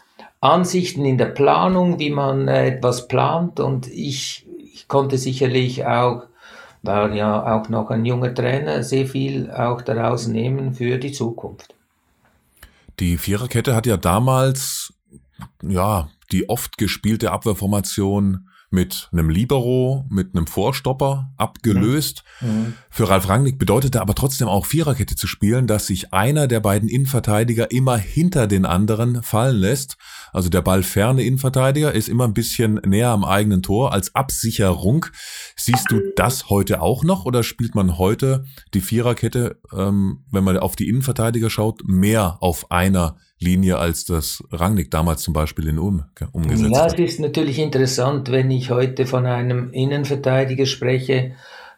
Ansichten 0.42 1.06
in 1.06 1.18
der 1.18 1.26
Planung, 1.26 2.00
wie 2.00 2.10
man 2.10 2.48
äh, 2.48 2.68
etwas 2.68 3.08
plant 3.08 3.60
und 3.60 3.88
ich, 3.88 4.48
ich 4.74 4.88
konnte 4.88 5.18
sicherlich 5.18 5.86
auch, 5.86 6.24
war 6.82 7.14
ja 7.14 7.56
auch 7.56 7.70
noch 7.70 7.92
ein 7.92 8.06
junger 8.06 8.34
Trainer, 8.34 8.84
sehr 8.84 9.06
viel 9.06 9.52
auch 9.52 9.82
daraus 9.82 10.28
nehmen 10.28 10.74
für 10.74 10.98
die 10.98 11.12
Zukunft. 11.12 11.76
Die 13.00 13.18
Viererkette 13.18 13.76
hat 13.76 13.86
ja 13.86 13.98
damals, 13.98 14.94
ja, 15.62 16.10
die 16.32 16.50
oft 16.50 16.78
gespielte 16.78 17.32
Abwehrformation 17.32 18.49
mit 18.72 19.10
einem 19.12 19.30
Libero, 19.30 20.06
mit 20.10 20.36
einem 20.36 20.46
Vorstopper 20.46 21.32
abgelöst. 21.38 22.24
Mhm. 22.42 22.74
Für 22.90 23.10
Ralf 23.10 23.28
Rangnick 23.28 23.58
bedeutete 23.58 24.02
aber 24.02 24.14
trotzdem 24.14 24.48
auch 24.48 24.66
Viererkette 24.66 25.16
zu 25.16 25.26
spielen, 25.26 25.66
dass 25.66 25.88
sich 25.88 26.14
einer 26.14 26.48
der 26.48 26.60
beiden 26.60 26.88
Innenverteidiger 26.88 27.72
immer 27.72 27.98
hinter 27.98 28.46
den 28.48 28.66
anderen 28.66 29.24
fallen 29.24 29.58
lässt. 29.58 29.98
Also 30.32 30.50
der 30.50 30.62
ballferne 30.62 31.24
Innenverteidiger 31.24 31.94
ist 31.94 32.10
immer 32.10 32.26
ein 32.26 32.34
bisschen 32.34 32.76
näher 32.86 33.10
am 33.10 33.26
eigenen 33.26 33.64
Tor 33.64 33.92
als 33.92 34.14
Absicherung. 34.14 35.08
Siehst 35.56 35.90
du 35.90 36.02
das 36.16 36.50
heute 36.50 36.82
auch 36.82 37.04
noch 37.04 37.26
oder 37.26 37.42
spielt 37.42 37.74
man 37.74 37.98
heute 37.98 38.46
die 38.76 38.82
Viererkette, 38.82 39.60
ähm, 39.76 40.26
wenn 40.32 40.44
man 40.44 40.58
auf 40.58 40.76
die 40.76 40.88
Innenverteidiger 40.90 41.50
schaut, 41.50 41.82
mehr 41.88 42.38
auf 42.42 42.70
einer 42.72 43.18
Linie, 43.40 43.78
als 43.78 44.06
das 44.06 44.44
Rangnick 44.52 44.92
damals 44.92 45.22
zum 45.22 45.34
Beispiel 45.34 45.68
in 45.68 45.80
Ulm 45.80 46.04
umgesetzt 46.34 46.76
hat. 46.76 46.98
Ja, 46.98 47.04
es 47.04 47.14
ist 47.14 47.20
natürlich 47.20 47.60
interessant, 47.60 48.32
wenn 48.32 48.52
ich 48.52 48.70
heute 48.70 49.06
von 49.06 49.26
einem 49.26 49.72
Innenverteidiger 49.72 50.66
spreche, 50.66 51.34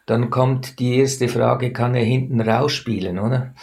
dann 0.06 0.30
kommt 0.30 0.80
die 0.80 0.98
erste 0.98 1.28
Frage, 1.28 1.72
kann 1.72 1.94
er 1.94 2.04
hinten 2.04 2.40
rausspielen, 2.40 3.18
oder? 3.20 3.54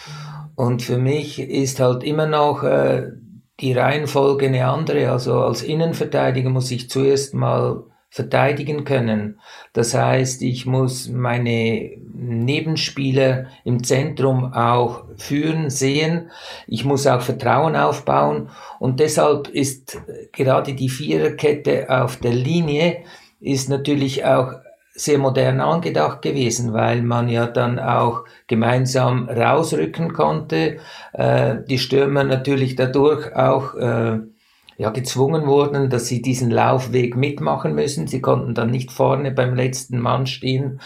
Und 0.55 0.81
für 0.81 0.97
mich 0.97 1.39
ist 1.39 1.79
halt 1.79 2.03
immer 2.03 2.25
noch 2.25 2.63
äh, 2.63 3.11
die 3.59 3.73
Reihenfolge 3.73 4.47
eine 4.47 4.67
andere. 4.67 5.11
Also 5.11 5.39
als 5.41 5.63
Innenverteidiger 5.63 6.49
muss 6.49 6.71
ich 6.71 6.89
zuerst 6.89 7.33
mal 7.33 7.83
verteidigen 8.09 8.85
können. 8.85 9.39
Das 9.73 9.93
heißt, 9.93 10.41
ich 10.41 10.65
muss 10.65 11.09
meine 11.09 11.91
Nebenspieler 12.13 13.47
im 13.63 13.83
Zentrum 13.83 14.53
auch 14.53 15.03
führen, 15.17 15.69
sehen. 15.69 16.31
Ich 16.67 16.85
muss 16.85 17.05
auch 17.05 17.21
Vertrauen 17.21 17.75
aufbauen. 17.75 18.49
Und 18.79 18.99
deshalb 18.99 19.47
ist 19.47 20.01
gerade 20.31 20.73
die 20.73 20.89
Viererkette 20.89 21.89
auf 21.89 22.17
der 22.17 22.33
Linie 22.33 23.03
ist 23.39 23.69
natürlich 23.69 24.25
auch 24.25 24.53
sehr 24.93 25.17
modern 25.17 25.61
angedacht 25.61 26.21
gewesen, 26.21 26.73
weil 26.73 27.01
man 27.01 27.29
ja 27.29 27.47
dann 27.47 27.79
auch 27.79 28.25
gemeinsam 28.47 29.29
rausrücken 29.29 30.11
konnte. 30.11 30.79
Äh, 31.13 31.57
die 31.69 31.77
Stürmer 31.77 32.25
natürlich 32.25 32.75
dadurch 32.75 33.33
auch 33.33 33.75
äh, 33.75 34.19
ja, 34.79 34.91
gezwungen 34.91 35.45
wurden, 35.45 35.89
dass 35.89 36.07
sie 36.07 36.21
diesen 36.21 36.49
Laufweg 36.49 37.17
mitmachen 37.17 37.75
müssen. 37.75 38.07
Sie 38.07 38.21
konnten 38.21 38.53
dann 38.55 38.71
nicht 38.71 38.91
vorne 38.91 39.29
beim 39.31 39.53
letzten 39.53 39.99
Mann 39.99 40.25
stehen. 40.25 40.79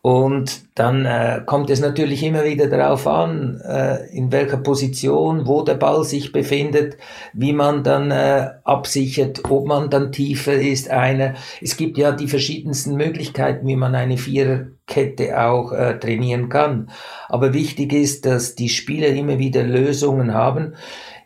Und 0.00 0.64
dann 0.74 1.04
äh, 1.04 1.42
kommt 1.44 1.68
es 1.68 1.80
natürlich 1.80 2.22
immer 2.22 2.44
wieder 2.44 2.68
darauf 2.68 3.06
an, 3.06 3.60
äh, 3.60 4.06
in 4.14 4.32
welcher 4.32 4.56
Position, 4.56 5.46
wo 5.46 5.62
der 5.62 5.74
Ball 5.74 6.04
sich 6.04 6.32
befindet, 6.32 6.96
wie 7.34 7.52
man 7.52 7.84
dann 7.84 8.10
äh, 8.10 8.50
absichert, 8.64 9.42
ob 9.48 9.66
man 9.66 9.90
dann 9.90 10.10
tiefer 10.10 10.54
ist. 10.54 10.90
Eine. 10.90 11.34
Es 11.60 11.76
gibt 11.76 11.98
ja 11.98 12.12
die 12.12 12.28
verschiedensten 12.28 12.96
Möglichkeiten, 12.96 13.66
wie 13.66 13.76
man 13.76 13.94
eine 13.94 14.16
Viererkette 14.16 15.40
auch 15.40 15.72
äh, 15.72 15.98
trainieren 15.98 16.48
kann. 16.48 16.90
Aber 17.28 17.52
wichtig 17.52 17.92
ist, 17.92 18.24
dass 18.24 18.54
die 18.54 18.68
Spieler 18.70 19.08
immer 19.08 19.38
wieder 19.38 19.62
Lösungen 19.62 20.32
haben. 20.34 20.74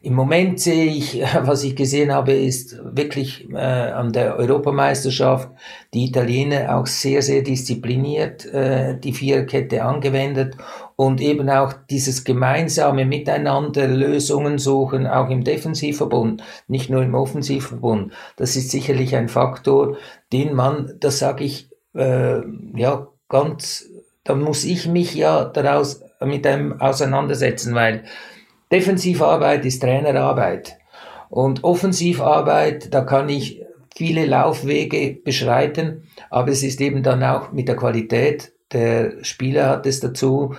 Im 0.01 0.15
Moment 0.15 0.61
sehe 0.61 0.87
ich, 0.87 1.23
was 1.43 1.65
ich 1.65 1.75
gesehen 1.75 2.13
habe, 2.13 2.33
ist 2.33 2.79
wirklich 2.83 3.49
äh, 3.51 3.57
an 3.57 4.13
der 4.13 4.37
Europameisterschaft 4.37 5.51
die 5.93 6.07
Italiener 6.07 6.77
auch 6.77 6.87
sehr, 6.87 7.23
sehr 7.23 7.43
diszipliniert 7.43 8.47
äh, 8.47 8.99
die 8.99 9.13
Viererkette 9.13 9.83
angewendet 9.83 10.57
und 10.97 11.21
eben 11.21 11.51
auch 11.51 11.73
dieses 11.91 12.25
gemeinsame 12.25 13.05
Miteinander 13.05 13.89
Lösungen 13.89 14.59
suchen, 14.59 15.07
auch 15.07 15.31
im 15.31 15.45
Defensivverbund, 15.45 16.43
nicht 16.69 16.91
nur 16.91 17.03
im 17.03 17.15
Offensivverbund. 17.15 18.13
Das 18.37 18.57
ist 18.57 18.71
sicherlich 18.71 19.17
ein 19.17 19.29
Faktor, 19.29 19.97
den 20.33 20.55
man, 20.55 20.95
das 21.01 21.19
sage 21.19 21.45
ich, 21.45 21.71
äh, 21.95 22.41
ja, 22.75 23.09
ganz, 23.29 23.89
da 24.25 24.35
muss 24.35 24.65
ich 24.65 24.87
mich 24.87 25.15
ja 25.15 25.45
daraus 25.45 26.03
mit 26.21 26.47
einem 26.47 26.81
auseinandersetzen, 26.81 27.75
weil 27.75 28.05
Defensivarbeit 28.71 29.65
ist 29.65 29.81
Trainerarbeit. 29.81 30.79
Und 31.31 31.65
Offensivarbeit, 31.65 32.93
da 32.93 33.03
kann 33.03 33.29
ich 33.29 33.63
viele 33.95 34.27
Laufwege 34.27 35.19
beschreiten, 35.23 36.05
aber 36.31 36.51
es 36.51 36.63
ist 36.63 36.81
eben 36.81 37.03
dann 37.03 37.23
auch 37.23 37.53
mit 37.53 37.69
der 37.69 37.77
Qualität 37.77 38.53
der 38.73 39.25
Spieler 39.25 39.69
hat 39.69 39.87
es 39.87 40.01
dazu 40.01 40.55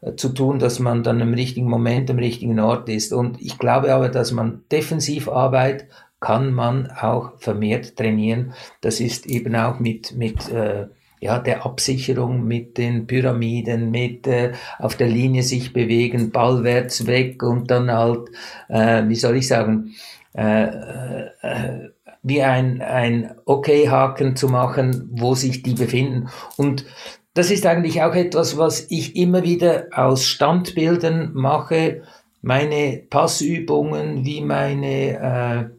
äh, 0.00 0.14
zu 0.16 0.30
tun, 0.30 0.58
dass 0.58 0.78
man 0.78 1.02
dann 1.02 1.20
im 1.20 1.34
richtigen 1.34 1.68
Moment 1.68 2.10
am 2.10 2.18
richtigen 2.18 2.60
Ort 2.60 2.88
ist. 2.88 3.12
Und 3.12 3.40
ich 3.40 3.58
glaube 3.58 3.92
aber, 3.94 4.08
dass 4.08 4.32
man 4.32 4.62
Defensivarbeit 4.70 5.88
kann 6.20 6.52
man 6.52 6.90
auch 6.90 7.38
vermehrt 7.38 7.96
trainieren. 7.96 8.54
Das 8.80 9.00
ist 9.00 9.26
eben 9.26 9.54
auch 9.56 9.78
mit, 9.78 10.16
mit 10.16 10.50
äh, 10.50 10.86
ja, 11.24 11.38
der 11.38 11.64
Absicherung 11.64 12.44
mit 12.44 12.76
den 12.76 13.06
Pyramiden, 13.06 13.90
mit 13.90 14.26
äh, 14.26 14.52
auf 14.78 14.94
der 14.94 15.08
Linie 15.08 15.42
sich 15.42 15.72
bewegen, 15.72 16.30
ballwärts 16.30 17.06
weg 17.06 17.42
und 17.42 17.70
dann 17.70 17.90
halt, 17.90 18.28
äh, 18.68 19.08
wie 19.08 19.14
soll 19.14 19.36
ich 19.36 19.48
sagen, 19.48 19.94
äh, 20.34 20.64
äh, 20.64 21.88
wie 22.22 22.42
ein, 22.42 22.82
ein 22.82 23.34
Okay-Haken 23.46 24.36
zu 24.36 24.48
machen, 24.48 25.08
wo 25.12 25.34
sich 25.34 25.62
die 25.62 25.72
befinden. 25.72 26.28
Und 26.58 26.84
das 27.32 27.50
ist 27.50 27.64
eigentlich 27.64 28.02
auch 28.02 28.14
etwas, 28.14 28.58
was 28.58 28.90
ich 28.90 29.16
immer 29.16 29.42
wieder 29.44 29.86
aus 29.92 30.26
Standbildern 30.26 31.30
mache, 31.32 32.02
meine 32.42 33.02
Passübungen, 33.08 34.26
wie 34.26 34.42
meine 34.42 35.70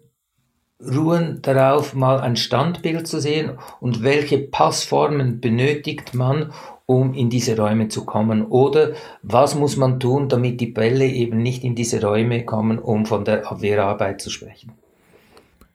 ruhen 0.81 1.43
darauf, 1.43 1.95
mal 1.95 2.21
ein 2.21 2.37
Standbild 2.37 3.07
zu 3.07 3.21
sehen 3.21 3.59
und 3.81 4.03
welche 4.03 4.39
Passformen 4.39 5.41
benötigt 5.41 6.15
man, 6.15 6.53
um 6.87 7.13
in 7.15 7.31
diese 7.31 7.57
Räume 7.57 7.89
zu 7.89 8.05
kommen 8.07 8.47
oder 8.47 8.93
was 9.23 9.55
muss 9.55 9.77
man 9.77 10.01
tun, 10.01 10.29
damit 10.29 10.61
die 10.61 10.67
Bälle 10.67 11.07
eben 11.07 11.43
nicht 11.43 11.65
in 11.65 11.75
diese 11.75 12.01
Räume 12.01 12.45
kommen, 12.45 12.79
um 12.79 13.07
von 13.07 13.25
der 13.25 13.51
Abwehrarbeit 13.51 14.23
zu 14.23 14.31
sprechen. 14.31 14.73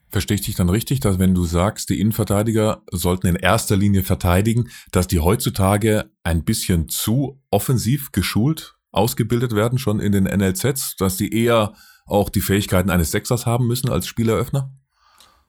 Verstehe 0.09 0.35
ich 0.35 0.41
dich 0.41 0.55
dann 0.55 0.69
richtig, 0.69 0.99
dass 0.99 1.19
wenn 1.19 1.33
du 1.33 1.43
sagst, 1.43 1.89
die 1.89 1.99
Innenverteidiger 1.99 2.83
sollten 2.91 3.27
in 3.27 3.35
erster 3.35 3.75
Linie 3.75 4.03
verteidigen, 4.03 4.69
dass 4.91 5.07
die 5.07 5.19
heutzutage 5.19 6.11
ein 6.23 6.43
bisschen 6.43 6.87
zu 6.87 7.41
offensiv 7.49 8.11
geschult, 8.11 8.75
ausgebildet 8.91 9.55
werden 9.55 9.79
schon 9.79 9.99
in 9.99 10.11
den 10.11 10.25
NLZs, 10.25 10.95
dass 10.97 11.17
die 11.17 11.33
eher 11.33 11.73
auch 12.05 12.29
die 12.29 12.41
Fähigkeiten 12.41 12.89
eines 12.89 13.11
Sechsers 13.11 13.45
haben 13.45 13.67
müssen 13.67 13.89
als 13.89 14.07
Spieleröffner? 14.07 14.71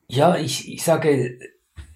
Ja, 0.09 0.37
ich, 0.37 0.73
ich 0.73 0.85
sage, 0.85 1.39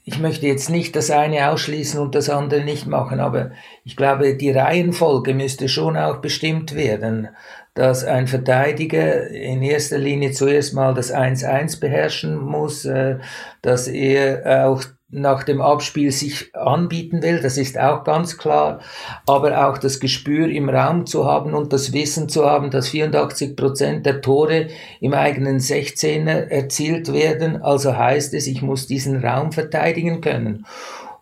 ich 0.05 0.19
möchte 0.19 0.47
jetzt 0.47 0.71
nicht 0.71 0.97
das 0.97 1.11
eine 1.11 1.51
ausschließen 1.51 2.01
und 2.01 2.15
das 2.15 2.31
andere 2.31 2.65
nicht 2.65 2.87
machen, 2.87 3.21
aber 3.21 3.51
ich 3.85 3.97
glaube, 3.97 4.37
die 4.37 4.51
Reihenfolge 4.51 5.35
müsste 5.35 5.69
schon 5.69 5.97
auch 5.99 6.19
bestimmt 6.19 6.75
werden, 6.75 7.29
dass 7.75 8.05
ein 8.05 8.27
Verteidiger 8.27 9.29
in 9.29 9.63
erster 9.63 9.99
Linie 9.99 10.33
zuerst 10.33 10.73
mal 10.73 10.95
das 10.95 11.13
1-1 11.13 11.79
beherrschen 11.79 12.39
muss, 12.39 12.87
äh, 12.87 13.19
dass 13.61 13.87
er 13.87 14.69
auch 14.69 14.83
nach 15.11 15.43
dem 15.43 15.63
Abspiel 15.63 16.13
sich 16.13 16.55
anbieten 16.55 17.23
will, 17.23 17.41
das 17.41 17.57
ist 17.57 17.79
auch 17.79 18.05
ganz 18.05 18.37
klar, 18.37 18.81
aber 19.27 19.67
auch 19.67 19.79
das 19.79 20.01
Gespür 20.01 20.49
im 20.49 20.69
Raum 20.69 21.07
zu 21.07 21.25
haben 21.25 21.55
und 21.55 21.73
das 21.73 21.93
Wissen 21.93 22.29
zu 22.29 22.45
haben, 22.45 22.71
dass 22.71 22.89
84 22.89 23.57
Prozent 23.57 24.05
der 24.05 24.21
Tore 24.21 24.69
im 25.01 25.15
eigenen 25.15 25.61
16er 25.61 26.49
erzielt 26.49 27.13
werden, 27.13 27.63
also 27.63 27.97
heißt 27.97 28.35
es, 28.35 28.47
ich 28.47 28.61
muss 28.61 28.87
diesen 28.87 29.25
Raum 29.25 29.53
verteidigen 29.53 30.21
können. 30.21 30.67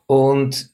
Und 0.07 0.71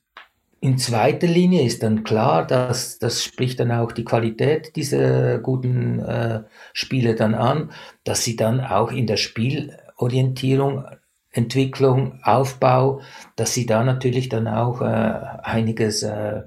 in 0.60 0.78
zweiter 0.78 1.26
Linie 1.26 1.64
ist 1.64 1.82
dann 1.82 2.04
klar, 2.04 2.46
dass 2.46 2.98
das 2.98 3.24
spricht 3.24 3.60
dann 3.60 3.72
auch 3.72 3.92
die 3.92 4.04
Qualität 4.04 4.76
dieser 4.76 5.38
guten 5.38 5.98
äh, 5.98 6.44
Spiele 6.72 7.14
dann 7.14 7.34
an, 7.34 7.72
dass 8.04 8.24
sie 8.24 8.36
dann 8.36 8.60
auch 8.60 8.92
in 8.92 9.06
der 9.06 9.16
Spielorientierung 9.16 10.84
Entwicklung, 11.32 12.20
Aufbau, 12.22 13.00
dass 13.36 13.54
sie 13.54 13.66
da 13.66 13.84
natürlich 13.84 14.28
dann 14.28 14.46
auch 14.46 14.82
äh, 14.82 14.84
einiges 15.42 16.02
äh, 16.02 16.42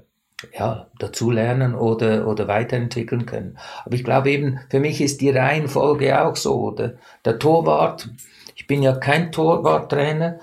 ja, 0.56 0.86
dazulernen 0.98 1.74
oder, 1.74 2.28
oder 2.28 2.46
weiterentwickeln 2.46 3.26
können. 3.26 3.58
Aber 3.84 3.94
ich 3.94 4.04
glaube 4.04 4.30
eben, 4.30 4.60
für 4.70 4.80
mich 4.80 5.00
ist 5.00 5.20
die 5.20 5.30
Reihenfolge 5.30 6.22
auch 6.22 6.36
so. 6.36 6.60
Oder? 6.60 6.94
Der 7.24 7.38
Torwart, 7.38 8.08
ich 8.54 8.66
bin 8.66 8.82
ja 8.82 8.94
kein 8.94 9.32
Torwarttrainer, 9.32 10.38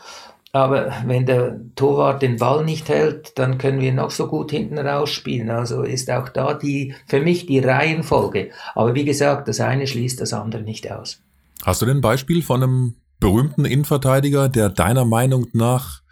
aber 0.51 0.93
wenn 1.05 1.25
der 1.25 1.59
Torwart 1.75 2.21
den 2.21 2.37
Ball 2.37 2.63
nicht 2.63 2.87
hält, 2.89 3.39
dann 3.39 3.57
können 3.57 3.81
wir 3.81 3.91
noch 3.91 4.11
so 4.11 4.27
gut 4.27 4.51
hinten 4.51 4.77
rausspielen. 4.77 5.49
Also 5.49 5.81
ist 5.81 6.11
auch 6.11 6.29
da 6.29 6.53
die, 6.53 6.93
für 7.07 7.21
mich 7.21 7.47
die 7.47 7.59
Reihenfolge. 7.59 8.51
Aber 8.75 8.93
wie 8.93 9.05
gesagt, 9.05 9.47
das 9.47 9.59
eine 9.59 9.87
schließt 9.87 10.21
das 10.21 10.33
andere 10.33 10.61
nicht 10.61 10.91
aus. 10.91 11.21
Hast 11.63 11.81
du 11.81 11.85
denn 11.85 11.97
ein 11.97 12.01
Beispiel 12.01 12.43
von 12.43 12.61
einem 12.61 12.95
berühmten 13.19 13.65
Innenverteidiger, 13.65 14.49
der 14.49 14.69
deiner 14.69 15.05
Meinung 15.05 15.47
nach 15.53 16.03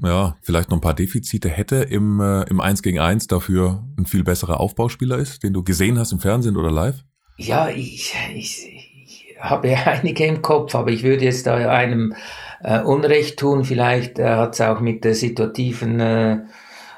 ja, 0.00 0.36
vielleicht 0.42 0.70
noch 0.70 0.78
ein 0.78 0.80
paar 0.82 0.94
Defizite 0.94 1.48
hätte 1.48 1.76
im, 1.76 2.20
äh, 2.20 2.42
im 2.48 2.60
1 2.60 2.82
gegen 2.82 2.98
1 2.98 3.26
dafür 3.26 3.84
ein 3.98 4.06
viel 4.06 4.24
besserer 4.24 4.58
Aufbauspieler 4.58 5.18
ist, 5.18 5.42
den 5.42 5.52
du 5.52 5.62
gesehen 5.62 5.98
hast 5.98 6.12
im 6.12 6.20
Fernsehen 6.20 6.56
oder 6.56 6.70
live? 6.70 7.04
Ja, 7.36 7.68
ich, 7.68 8.14
ich, 8.34 8.66
ich 9.04 9.36
habe 9.38 9.68
ja 9.68 9.78
einige 9.84 10.24
im 10.24 10.42
Kopf, 10.42 10.74
aber 10.74 10.90
ich 10.90 11.02
würde 11.02 11.24
jetzt 11.24 11.46
da 11.46 11.56
einem 11.56 12.14
äh, 12.62 12.80
Unrecht 12.80 13.38
tun. 13.38 13.64
Vielleicht 13.64 14.18
äh, 14.18 14.36
hat 14.36 14.54
es 14.54 14.60
auch 14.60 14.80
mit 14.80 15.04
der 15.04 15.14
situativen 15.14 16.00
äh, 16.00 16.38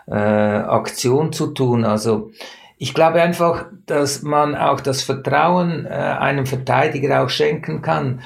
äh, 0.07 0.15
Aktion 0.15 1.33
zu 1.33 1.49
tun. 1.49 1.85
Also 1.85 2.31
ich 2.77 2.95
glaube 2.95 3.23
einfach, 3.23 3.67
dass 3.87 4.23
man 4.23 4.55
auch 4.55 4.81
das 4.81 5.03
Vertrauen 5.03 5.87
äh, 5.87 5.89
einem 5.89 6.47
Verteidiger 6.47 7.25
auch 7.25 7.31
schenken 7.31 7.83
kann. 7.83 8.21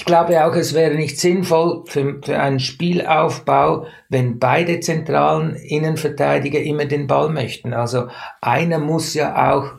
Ich 0.00 0.06
glaube 0.06 0.46
auch, 0.46 0.54
es 0.54 0.72
wäre 0.72 0.94
nicht 0.94 1.20
sinnvoll 1.20 1.84
für, 1.84 2.22
für 2.24 2.40
einen 2.40 2.58
Spielaufbau, 2.58 3.84
wenn 4.08 4.38
beide 4.38 4.80
zentralen 4.80 5.54
Innenverteidiger 5.56 6.58
immer 6.62 6.86
den 6.86 7.06
Ball 7.06 7.28
möchten. 7.28 7.74
Also 7.74 8.08
einer 8.40 8.78
muss 8.78 9.12
ja 9.12 9.52
auch, 9.52 9.74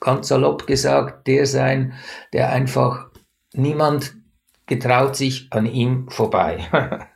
ganz 0.00 0.28
salopp 0.28 0.66
gesagt, 0.66 1.26
der 1.28 1.46
sein, 1.46 1.94
der 2.34 2.50
einfach 2.50 3.06
niemand 3.54 4.14
getraut 4.66 5.16
sich 5.16 5.46
an 5.50 5.64
ihm 5.64 6.10
vorbei. 6.10 6.58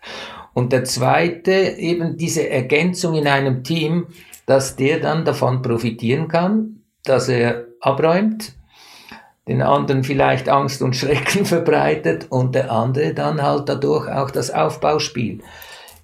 Und 0.54 0.72
der 0.72 0.84
zweite, 0.84 1.52
eben 1.52 2.16
diese 2.16 2.48
Ergänzung 2.48 3.14
in 3.14 3.28
einem 3.28 3.62
Team, 3.62 4.06
dass 4.46 4.74
der 4.74 5.00
dann 5.00 5.26
davon 5.26 5.60
profitieren 5.60 6.28
kann, 6.28 6.80
dass 7.04 7.28
er 7.28 7.66
abräumt, 7.80 8.56
den 9.48 9.62
anderen 9.62 10.02
vielleicht 10.02 10.48
Angst 10.48 10.82
und 10.82 10.96
Schrecken 10.96 11.44
verbreitet 11.44 12.26
und 12.30 12.54
der 12.54 12.70
andere 12.70 13.14
dann 13.14 13.42
halt 13.42 13.68
dadurch 13.68 14.08
auch 14.08 14.30
das 14.30 14.50
Aufbauspiel. 14.50 15.40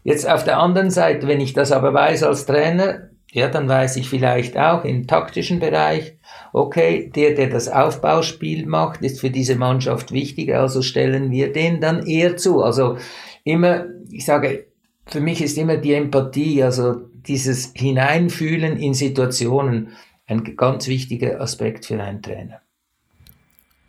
Jetzt 0.05 0.29
auf 0.29 0.45
der 0.45 0.59
anderen 0.59 0.91
Seite, 0.91 1.29
wenn 1.29 1.41
ich 1.41 1.53
das 1.53 1.73
aber 1.73 1.95
weiß 1.95 2.23
als 2.25 2.47
Trainer, 2.47 3.09
ja, 3.31 3.49
dann 3.49 3.69
weiß 3.69 3.97
ich 3.97 4.09
vielleicht 4.09 4.59
auch 4.59 4.85
im 4.85 5.07
taktischen 5.07 5.59
Bereich, 5.59 6.19
okay, 6.53 7.11
der, 7.15 7.35
der 7.35 7.49
das 7.49 7.69
Aufbauspiel 7.69 8.67
macht, 8.67 9.03
ist 9.03 9.21
für 9.21 9.31
diese 9.31 9.57
Mannschaft 9.57 10.13
wichtig, 10.13 10.55
also 10.55 10.83
stellen 10.83 11.31
wir 11.31 11.53
den 11.53 11.81
dann 11.81 12.07
eher 12.07 12.37
zu. 12.37 12.63
Also 12.63 12.99
immer, 13.43 13.87
ich 14.11 14.27
sage, 14.27 14.67
für 15.07 15.21
mich 15.21 15.41
ist 15.41 15.57
immer 15.57 15.79
die 15.79 15.95
Empathie, 15.95 16.63
also 16.63 16.95
dieses 17.27 17.73
Hineinfühlen 17.75 18.77
in 18.77 18.95
Situationen 18.95 19.89
ein 20.27 20.57
ganz 20.57 20.87
wichtiger 20.89 21.41
Aspekt 21.41 21.87
für 21.87 22.01
einen 22.03 22.23
Trainer. 22.23 22.61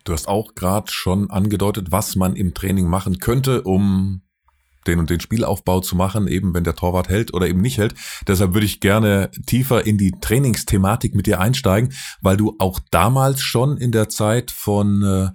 Du 0.04 0.12
hast 0.12 0.28
auch 0.28 0.54
gerade 0.54 0.92
schon 0.92 1.30
angedeutet, 1.30 1.90
was 1.90 2.14
man 2.14 2.36
im 2.36 2.54
Training 2.54 2.86
machen 2.88 3.18
könnte, 3.18 3.62
um 3.62 4.22
den 4.86 4.98
und 4.98 5.08
den 5.08 5.20
Spielaufbau 5.20 5.80
zu 5.80 5.96
machen, 5.96 6.28
eben 6.28 6.52
wenn 6.52 6.64
der 6.64 6.74
Torwart 6.74 7.08
hält 7.08 7.32
oder 7.32 7.48
eben 7.48 7.62
nicht 7.62 7.78
hält. 7.78 7.94
Deshalb 8.28 8.52
würde 8.52 8.66
ich 8.66 8.80
gerne 8.80 9.30
tiefer 9.46 9.86
in 9.86 9.96
die 9.96 10.12
Trainingsthematik 10.20 11.14
mit 11.14 11.26
dir 11.26 11.40
einsteigen, 11.40 11.94
weil 12.20 12.36
du 12.36 12.54
auch 12.58 12.80
damals 12.90 13.40
schon 13.40 13.78
in 13.78 13.92
der 13.92 14.10
Zeit 14.10 14.50
von 14.50 15.02
äh, 15.02 15.30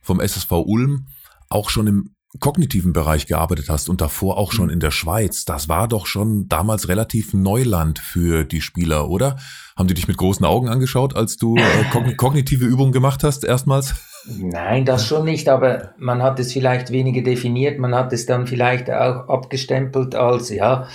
vom 0.00 0.20
SSV 0.20 0.50
Ulm 0.52 1.08
auch 1.50 1.68
schon 1.68 1.86
im 1.86 2.14
kognitiven 2.40 2.92
Bereich 2.92 3.26
gearbeitet 3.26 3.68
hast 3.68 3.88
und 3.88 4.00
davor 4.00 4.38
auch 4.38 4.52
schon 4.52 4.66
mhm. 4.66 4.72
in 4.72 4.80
der 4.80 4.90
Schweiz, 4.90 5.44
das 5.44 5.68
war 5.68 5.88
doch 5.88 6.06
schon 6.06 6.48
damals 6.48 6.88
relativ 6.88 7.34
Neuland 7.34 7.98
für 7.98 8.44
die 8.44 8.60
Spieler, 8.60 9.08
oder? 9.08 9.36
Haben 9.76 9.88
die 9.88 9.94
dich 9.94 10.08
mit 10.08 10.16
großen 10.16 10.44
Augen 10.44 10.68
angeschaut, 10.68 11.14
als 11.16 11.36
du 11.36 11.56
äh, 11.56 12.14
kognitive 12.16 12.64
Übungen 12.64 12.92
gemacht 12.92 13.24
hast, 13.24 13.44
erstmals? 13.44 13.94
Nein, 14.26 14.84
das 14.84 15.06
schon 15.06 15.24
nicht, 15.24 15.48
aber 15.48 15.94
man 15.98 16.22
hat 16.22 16.38
es 16.38 16.52
vielleicht 16.52 16.90
weniger 16.90 17.22
definiert, 17.22 17.78
man 17.78 17.94
hat 17.94 18.12
es 18.12 18.26
dann 18.26 18.46
vielleicht 18.46 18.90
auch 18.90 19.28
abgestempelt 19.28 20.14
als, 20.14 20.50
ja, 20.50 20.86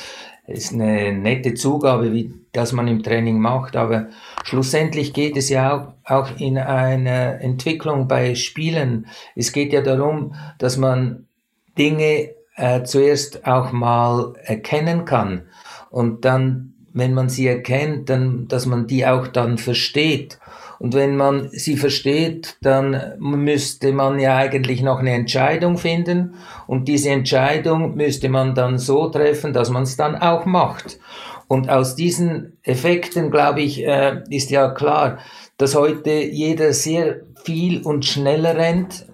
ist 0.46 0.74
eine 0.74 1.14
nette 1.14 1.54
Zugabe, 1.54 2.12
wie 2.12 2.34
das 2.52 2.74
man 2.74 2.88
im 2.88 3.02
Training 3.02 3.40
macht, 3.40 3.76
aber 3.76 4.08
schlussendlich 4.44 5.14
geht 5.14 5.38
es 5.38 5.50
ja 5.50 5.74
auch, 5.74 5.94
auch 6.06 6.38
in 6.38 6.58
einer 6.58 7.42
Entwicklung 7.42 8.08
bei 8.08 8.36
Spielen. 8.36 9.08
Es 9.36 9.54
geht 9.54 9.72
ja 9.72 9.82
darum, 9.82 10.36
dass 10.60 10.78
man 10.78 11.28
Dinge 11.78 12.30
äh, 12.56 12.84
zuerst 12.84 13.46
auch 13.46 13.72
mal 13.72 14.34
erkennen 14.44 15.06
kann 15.06 15.44
und 15.90 16.26
dann, 16.26 16.74
wenn 16.94 17.14
man 17.14 17.30
sie 17.30 17.48
erkennt, 17.48 18.10
dann, 18.10 18.48
dass 18.48 18.66
man 18.66 18.88
die 18.88 19.06
auch 19.06 19.28
dann 19.28 19.58
versteht. 19.58 20.40
Und 20.80 20.94
wenn 20.96 21.16
man 21.16 21.50
sie 21.52 21.78
versteht, 21.78 22.58
dann 22.62 23.14
müsste 23.20 23.94
man 23.94 24.20
ja 24.20 24.36
eigentlich 24.36 24.82
noch 24.82 25.00
eine 25.00 25.14
Entscheidung 25.14 25.78
finden. 25.78 26.34
Und 26.68 26.88
diese 26.88 27.12
Entscheidung 27.12 27.96
müsste 27.96 28.28
man 28.28 28.56
dann 28.56 28.80
so 28.80 29.08
treffen, 29.10 29.54
dass 29.54 29.70
man 29.70 29.84
es 29.84 29.98
dann 29.98 30.16
auch 30.16 30.46
macht. 30.46 31.00
Und 31.48 31.70
aus 31.70 31.96
diesen 31.96 32.58
Effekten, 32.64 33.30
glaube 33.30 33.62
ich, 33.62 33.86
äh, 33.86 34.24
ist 34.30 34.50
ja 34.50 34.72
klar, 34.72 35.20
dass 35.58 35.76
heute 35.76 36.12
jeder 36.12 36.74
sehr 36.74 37.22
viel 37.44 37.82
und 37.84 38.04
schneller 38.04 38.58
rennt. 38.58 39.06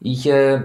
Ich 0.00 0.26
äh, 0.26 0.60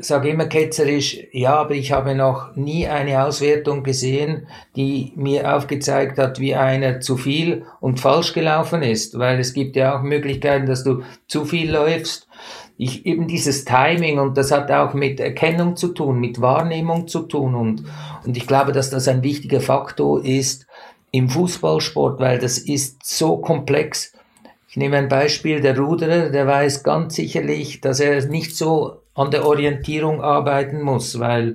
sage 0.00 0.28
immer 0.30 0.46
ketzerisch, 0.46 1.18
ja, 1.32 1.54
aber 1.56 1.74
ich 1.74 1.92
habe 1.92 2.14
noch 2.14 2.54
nie 2.56 2.86
eine 2.86 3.24
Auswertung 3.24 3.82
gesehen, 3.82 4.46
die 4.76 5.12
mir 5.16 5.54
aufgezeigt 5.56 6.18
hat, 6.18 6.40
wie 6.40 6.54
einer 6.54 7.00
zu 7.00 7.16
viel 7.16 7.64
und 7.80 8.00
falsch 8.00 8.32
gelaufen 8.32 8.82
ist, 8.82 9.18
weil 9.18 9.38
es 9.40 9.52
gibt 9.52 9.76
ja 9.76 9.96
auch 9.96 10.02
Möglichkeiten, 10.02 10.66
dass 10.66 10.84
du 10.84 11.02
zu 11.26 11.44
viel 11.44 11.70
läufst. 11.70 12.28
Ich, 12.76 13.06
eben 13.06 13.26
dieses 13.26 13.64
Timing 13.64 14.18
und 14.18 14.36
das 14.36 14.52
hat 14.52 14.70
auch 14.70 14.94
mit 14.94 15.18
Erkennung 15.18 15.76
zu 15.76 15.88
tun, 15.88 16.20
mit 16.20 16.40
Wahrnehmung 16.40 17.08
zu 17.08 17.22
tun 17.22 17.54
und, 17.54 17.84
und 18.24 18.36
ich 18.36 18.46
glaube, 18.46 18.72
dass 18.72 18.90
das 18.90 19.08
ein 19.08 19.22
wichtiger 19.22 19.60
Faktor 19.60 20.24
ist 20.24 20.66
im 21.10 21.28
Fußballsport, 21.28 22.20
weil 22.20 22.38
das 22.38 22.58
ist 22.58 23.04
so 23.04 23.38
komplex. 23.38 24.12
Ich 24.68 24.76
nehme 24.76 24.98
ein 24.98 25.08
Beispiel, 25.08 25.60
der 25.60 25.78
Ruderer, 25.78 26.28
der 26.28 26.46
weiß 26.46 26.82
ganz 26.82 27.16
sicherlich, 27.16 27.80
dass 27.80 28.00
er 28.00 28.24
nicht 28.26 28.56
so 28.56 29.00
an 29.18 29.30
der 29.30 29.44
Orientierung 29.44 30.22
arbeiten 30.22 30.80
muss, 30.80 31.18
weil 31.18 31.54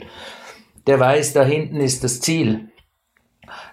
der 0.85 0.99
weiß, 0.99 1.33
da 1.33 1.43
hinten 1.43 1.79
ist 1.79 2.03
das 2.03 2.19
Ziel. 2.19 2.69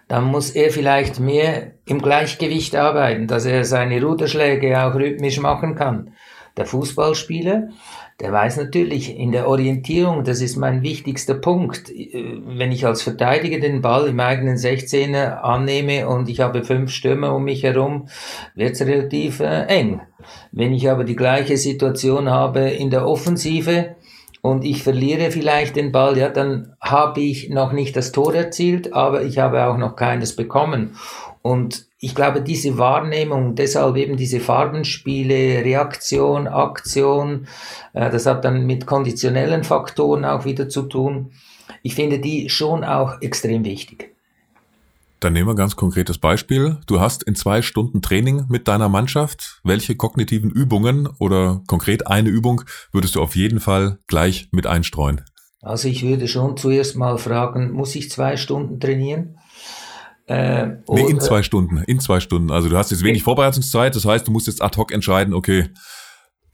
Dann 0.07 0.25
muss 0.25 0.51
er 0.51 0.71
vielleicht 0.71 1.21
mehr 1.21 1.73
im 1.87 2.01
Gleichgewicht 2.01 2.77
arbeiten, 2.77 3.27
dass 3.27 3.45
er 3.45 3.65
seine 3.65 4.03
Ruderschläge 4.03 4.81
auch 4.83 4.95
rhythmisch 4.95 5.41
machen 5.41 5.75
kann. 5.75 6.15
Der 6.57 6.67
Fußballspieler, 6.67 7.69
der 8.21 8.33
weiß 8.33 8.59
natürlich 8.59 9.17
in 9.17 9.33
der 9.33 9.49
Orientierung, 9.49 10.25
das 10.25 10.43
ist 10.43 10.57
mein 10.57 10.83
wichtigster 10.83 11.35
Punkt. 11.35 11.91
Wenn 11.91 12.71
ich 12.71 12.87
als 12.87 13.03
Verteidiger 13.03 13.59
den 13.61 13.81
Ball 13.81 14.09
im 14.09 14.21
eigenen 14.21 14.57
16er 14.57 15.41
annehme 15.41 16.07
und 16.07 16.29
ich 16.29 16.41
habe 16.41 16.63
fünf 16.63 16.91
Stürmer 16.91 17.35
um 17.35 17.45
mich 17.45 17.63
herum, 17.63 18.09
wird 18.55 18.73
es 18.73 18.83
relativ 18.83 19.41
äh, 19.41 19.65
eng. 19.65 20.03
Wenn 20.53 20.73
ich 20.75 20.91
aber 20.91 21.05
die 21.05 21.17
gleiche 21.17 21.57
Situation 21.57 22.29
habe 22.29 22.61
in 22.69 22.91
der 22.91 23.07
Offensive, 23.07 23.97
und 24.43 24.65
ich 24.65 24.83
verliere 24.83 25.31
vielleicht 25.31 25.77
den 25.77 25.93
Ball, 25.93 26.17
ja, 26.17 26.31
dann 26.31 26.75
habe 26.81 27.21
ich 27.21 27.51
noch 27.51 27.73
nicht 27.73 27.95
das 27.95 28.11
Tor 28.11 28.35
erzielt, 28.35 28.95
aber 28.95 29.23
ich 29.23 29.39
habe 29.39 29.67
auch 29.67 29.77
noch 29.77 29.97
keines 29.97 30.35
bekommen. 30.35 30.97
Und 31.43 31.87
ich 31.99 32.15
glaube, 32.15 32.43
diese 32.43 32.77
Wahrnehmung, 32.79 33.55
deshalb 33.55 33.97
eben 33.97 34.17
diese 34.17 34.41
Farbenspiele, 34.41 35.65
Reaktion, 35.65 36.47
Aktion, 36.47 37.47
äh, 37.93 38.11
das 38.11 38.27
hat 38.27 38.45
dann 38.45 38.67
mit 38.67 38.87
konditionellen 38.87 39.65
Faktoren 39.65 40.25
auch 40.25 40.45
wieder 40.45 40.69
zu 40.69 40.83
tun. 40.83 41.33
Ich 41.83 41.95
finde 41.95 42.19
die 42.19 42.51
schon 42.51 42.85
auch 42.85 43.21
extrem 43.23 43.65
wichtig. 43.65 44.15
Dann 45.21 45.35
nehmen 45.35 45.49
wir 45.49 45.53
ein 45.53 45.57
ganz 45.57 45.77
konkretes 45.77 46.17
Beispiel. 46.17 46.79
Du 46.87 46.99
hast 46.99 47.23
in 47.23 47.35
zwei 47.35 47.61
Stunden 47.61 48.01
Training 48.01 48.47
mit 48.49 48.69
deiner 48.69 48.89
Mannschaft. 48.89 49.61
Welche 49.65 49.95
kognitiven 49.95 50.51
Übungen 50.51 51.09
oder 51.19 51.63
konkret 51.67 52.07
eine 52.07 52.31
Übung 52.31 52.63
würdest 52.91 53.17
du 53.17 53.23
auf 53.23 53.37
jeden 53.37 53.61
Fall 53.61 53.99
gleich 54.07 54.49
mit 54.51 54.67
einstreuen? 54.67 55.23
Also 55.61 55.89
ich 55.89 56.03
würde 56.03 56.27
schon 56.27 56.57
zuerst 56.57 56.97
mal 56.97 57.19
fragen, 57.19 57.71
muss 57.71 57.95
ich 57.95 58.11
zwei 58.11 58.39
Stunden 58.39 58.81
trainieren? 58.81 59.37
Äh, 60.31 60.77
nee, 60.89 61.11
in 61.11 61.19
zwei 61.19 61.43
Stunden, 61.43 61.79
in 61.89 61.99
zwei 61.99 62.21
Stunden. 62.21 62.53
Also 62.53 62.69
du 62.69 62.77
hast 62.77 62.93
jetzt 62.93 63.03
wenig 63.03 63.25
Vorbereitungszeit, 63.25 63.97
das 63.97 64.05
heißt, 64.05 64.29
du 64.29 64.31
musst 64.31 64.47
jetzt 64.47 64.63
ad 64.63 64.79
hoc 64.79 64.93
entscheiden, 64.93 65.35
okay, 65.35 65.71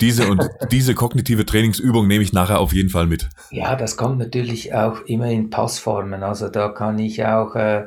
diese 0.00 0.30
und 0.30 0.48
diese 0.70 0.94
kognitive 0.94 1.44
Trainingsübung 1.44 2.06
nehme 2.06 2.24
ich 2.24 2.32
nachher 2.32 2.58
auf 2.58 2.72
jeden 2.72 2.88
Fall 2.88 3.06
mit. 3.06 3.28
Ja, 3.50 3.76
das 3.76 3.98
kommt 3.98 4.18
natürlich 4.18 4.72
auch 4.72 5.02
immer 5.02 5.30
in 5.30 5.50
Passformen. 5.50 6.22
Also 6.22 6.48
da 6.48 6.70
kann 6.70 6.98
ich 6.98 7.22
auch, 7.26 7.54
äh, 7.54 7.84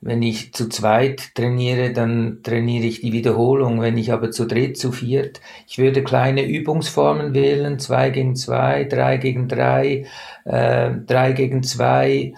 wenn 0.00 0.22
ich 0.22 0.52
zu 0.54 0.68
zweit 0.68 1.36
trainiere, 1.36 1.92
dann 1.92 2.40
trainiere 2.42 2.86
ich 2.86 3.02
die 3.02 3.12
Wiederholung. 3.12 3.80
Wenn 3.80 3.98
ich 3.98 4.12
aber 4.12 4.32
zu 4.32 4.44
dritt, 4.44 4.76
zu 4.76 4.90
viert, 4.90 5.40
ich 5.68 5.78
würde 5.78 6.02
kleine 6.02 6.44
Übungsformen 6.44 7.32
wählen, 7.32 7.78
zwei 7.78 8.10
gegen 8.10 8.34
zwei, 8.34 8.82
drei 8.82 9.18
gegen 9.18 9.46
drei, 9.46 10.06
äh, 10.44 10.90
drei 11.06 11.30
gegen 11.30 11.62
zwei 11.62 12.34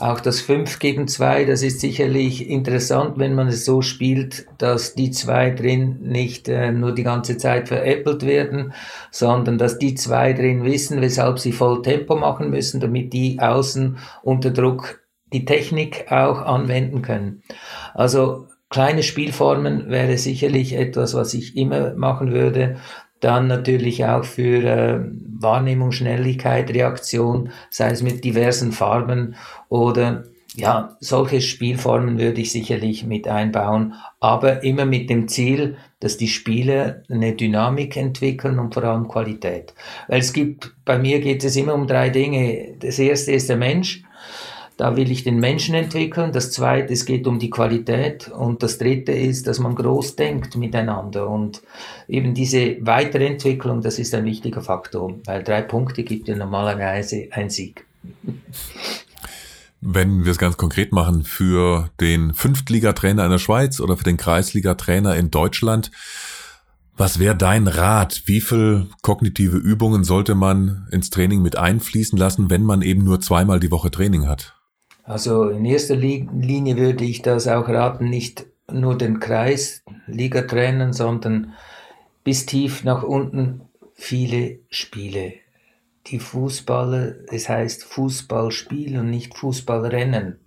auch 0.00 0.20
das 0.20 0.40
5 0.40 0.78
gegen 0.78 1.08
2, 1.08 1.44
das 1.44 1.62
ist 1.62 1.80
sicherlich 1.80 2.48
interessant, 2.48 3.18
wenn 3.18 3.34
man 3.34 3.48
es 3.48 3.64
so 3.64 3.82
spielt, 3.82 4.46
dass 4.58 4.94
die 4.94 5.10
zwei 5.10 5.50
drin 5.50 5.98
nicht 6.02 6.48
äh, 6.48 6.70
nur 6.70 6.94
die 6.94 7.02
ganze 7.02 7.36
Zeit 7.36 7.68
veräppelt 7.68 8.24
werden, 8.24 8.72
sondern 9.10 9.58
dass 9.58 9.78
die 9.78 9.94
zwei 9.94 10.32
drin 10.32 10.64
wissen, 10.64 11.00
weshalb 11.00 11.40
sie 11.40 11.52
voll 11.52 11.82
Tempo 11.82 12.16
machen 12.16 12.50
müssen, 12.50 12.80
damit 12.80 13.12
die 13.12 13.40
außen 13.40 13.98
unter 14.22 14.50
Druck 14.50 15.00
die 15.32 15.44
Technik 15.44 16.06
auch 16.10 16.42
anwenden 16.42 17.02
können. 17.02 17.42
Also 17.94 18.46
kleine 18.70 19.02
Spielformen 19.02 19.90
wäre 19.90 20.16
sicherlich 20.16 20.74
etwas, 20.74 21.14
was 21.14 21.34
ich 21.34 21.56
immer 21.56 21.94
machen 21.94 22.32
würde. 22.32 22.76
Dann 23.20 23.46
natürlich 23.46 24.04
auch 24.04 24.24
für 24.24 24.64
äh, 24.64 25.00
Wahrnehmung, 25.40 25.92
Schnelligkeit, 25.92 26.70
Reaktion, 26.70 27.50
sei 27.70 27.90
es 27.90 28.02
mit 28.02 28.24
diversen 28.24 28.72
Farben 28.72 29.34
oder 29.68 30.24
ja, 30.58 30.96
solche 31.00 31.40
Spielformen 31.40 32.18
würde 32.18 32.40
ich 32.40 32.50
sicherlich 32.50 33.04
mit 33.06 33.28
einbauen, 33.28 33.94
aber 34.18 34.64
immer 34.64 34.86
mit 34.86 35.08
dem 35.08 35.28
Ziel, 35.28 35.76
dass 36.00 36.16
die 36.16 36.26
Spiele 36.26 37.04
eine 37.08 37.34
Dynamik 37.34 37.96
entwickeln 37.96 38.58
und 38.58 38.74
vor 38.74 38.82
allem 38.82 39.06
Qualität. 39.06 39.74
Weil 40.08 40.20
es 40.20 40.32
gibt, 40.32 40.74
bei 40.84 40.98
mir 40.98 41.20
geht 41.20 41.44
es 41.44 41.54
immer 41.54 41.74
um 41.74 41.86
drei 41.86 42.08
Dinge. 42.10 42.74
Das 42.80 42.98
erste 42.98 43.32
ist 43.32 43.48
der 43.48 43.56
Mensch. 43.56 44.02
Da 44.78 44.96
will 44.96 45.10
ich 45.10 45.24
den 45.24 45.40
Menschen 45.40 45.74
entwickeln. 45.74 46.30
Das 46.30 46.52
zweite, 46.52 46.92
es 46.92 47.04
geht 47.04 47.26
um 47.26 47.40
die 47.40 47.50
Qualität. 47.50 48.28
Und 48.28 48.62
das 48.62 48.78
dritte 48.78 49.10
ist, 49.10 49.48
dass 49.48 49.58
man 49.58 49.74
groß 49.74 50.14
denkt 50.14 50.54
miteinander. 50.54 51.28
Und 51.28 51.62
eben 52.06 52.32
diese 52.32 52.76
Weiterentwicklung, 52.86 53.82
das 53.82 53.98
ist 53.98 54.14
ein 54.14 54.24
wichtiger 54.24 54.62
Faktor, 54.62 55.18
weil 55.24 55.42
drei 55.42 55.62
Punkte 55.62 56.04
gibt 56.04 56.28
ja 56.28 56.36
normalerweise 56.36 57.26
ein 57.32 57.50
Sieg. 57.50 57.84
Wenn 59.80 60.24
wir 60.24 60.30
es 60.30 60.38
ganz 60.38 60.56
konkret 60.56 60.92
machen, 60.92 61.24
für 61.24 61.90
den 62.00 62.32
Fünftligatrainer 62.32 63.24
in 63.24 63.32
der 63.32 63.38
Schweiz 63.38 63.80
oder 63.80 63.96
für 63.96 64.04
den 64.04 64.16
Kreisligatrainer 64.16 65.16
in 65.16 65.32
Deutschland, 65.32 65.90
was 66.96 67.18
wäre 67.18 67.36
dein 67.36 67.66
Rat? 67.66 68.22
Wie 68.26 68.40
viel 68.40 68.86
kognitive 69.02 69.56
Übungen 69.56 70.04
sollte 70.04 70.36
man 70.36 70.86
ins 70.92 71.10
Training 71.10 71.42
mit 71.42 71.58
einfließen 71.58 72.16
lassen, 72.16 72.48
wenn 72.48 72.62
man 72.62 72.82
eben 72.82 73.02
nur 73.02 73.20
zweimal 73.20 73.58
die 73.58 73.72
Woche 73.72 73.90
Training 73.90 74.28
hat? 74.28 74.57
Also 75.08 75.48
in 75.48 75.64
erster 75.64 75.96
Linie 75.96 76.76
würde 76.76 77.02
ich 77.02 77.22
das 77.22 77.48
auch 77.48 77.66
raten, 77.66 78.10
nicht 78.10 78.44
nur 78.70 78.98
den 78.98 79.20
Kreis 79.20 79.82
Liga 80.06 80.42
trennen, 80.42 80.92
sondern 80.92 81.54
bis 82.24 82.44
tief 82.44 82.84
nach 82.84 83.02
unten 83.02 83.62
viele 83.94 84.58
Spiele. 84.68 85.32
Die 86.08 86.18
Fußballer, 86.18 87.14
es 87.32 87.48
heißt 87.48 87.84
Fußballspiel 87.84 88.98
und 88.98 89.08
nicht 89.08 89.34
Fußballrennen. 89.34 90.40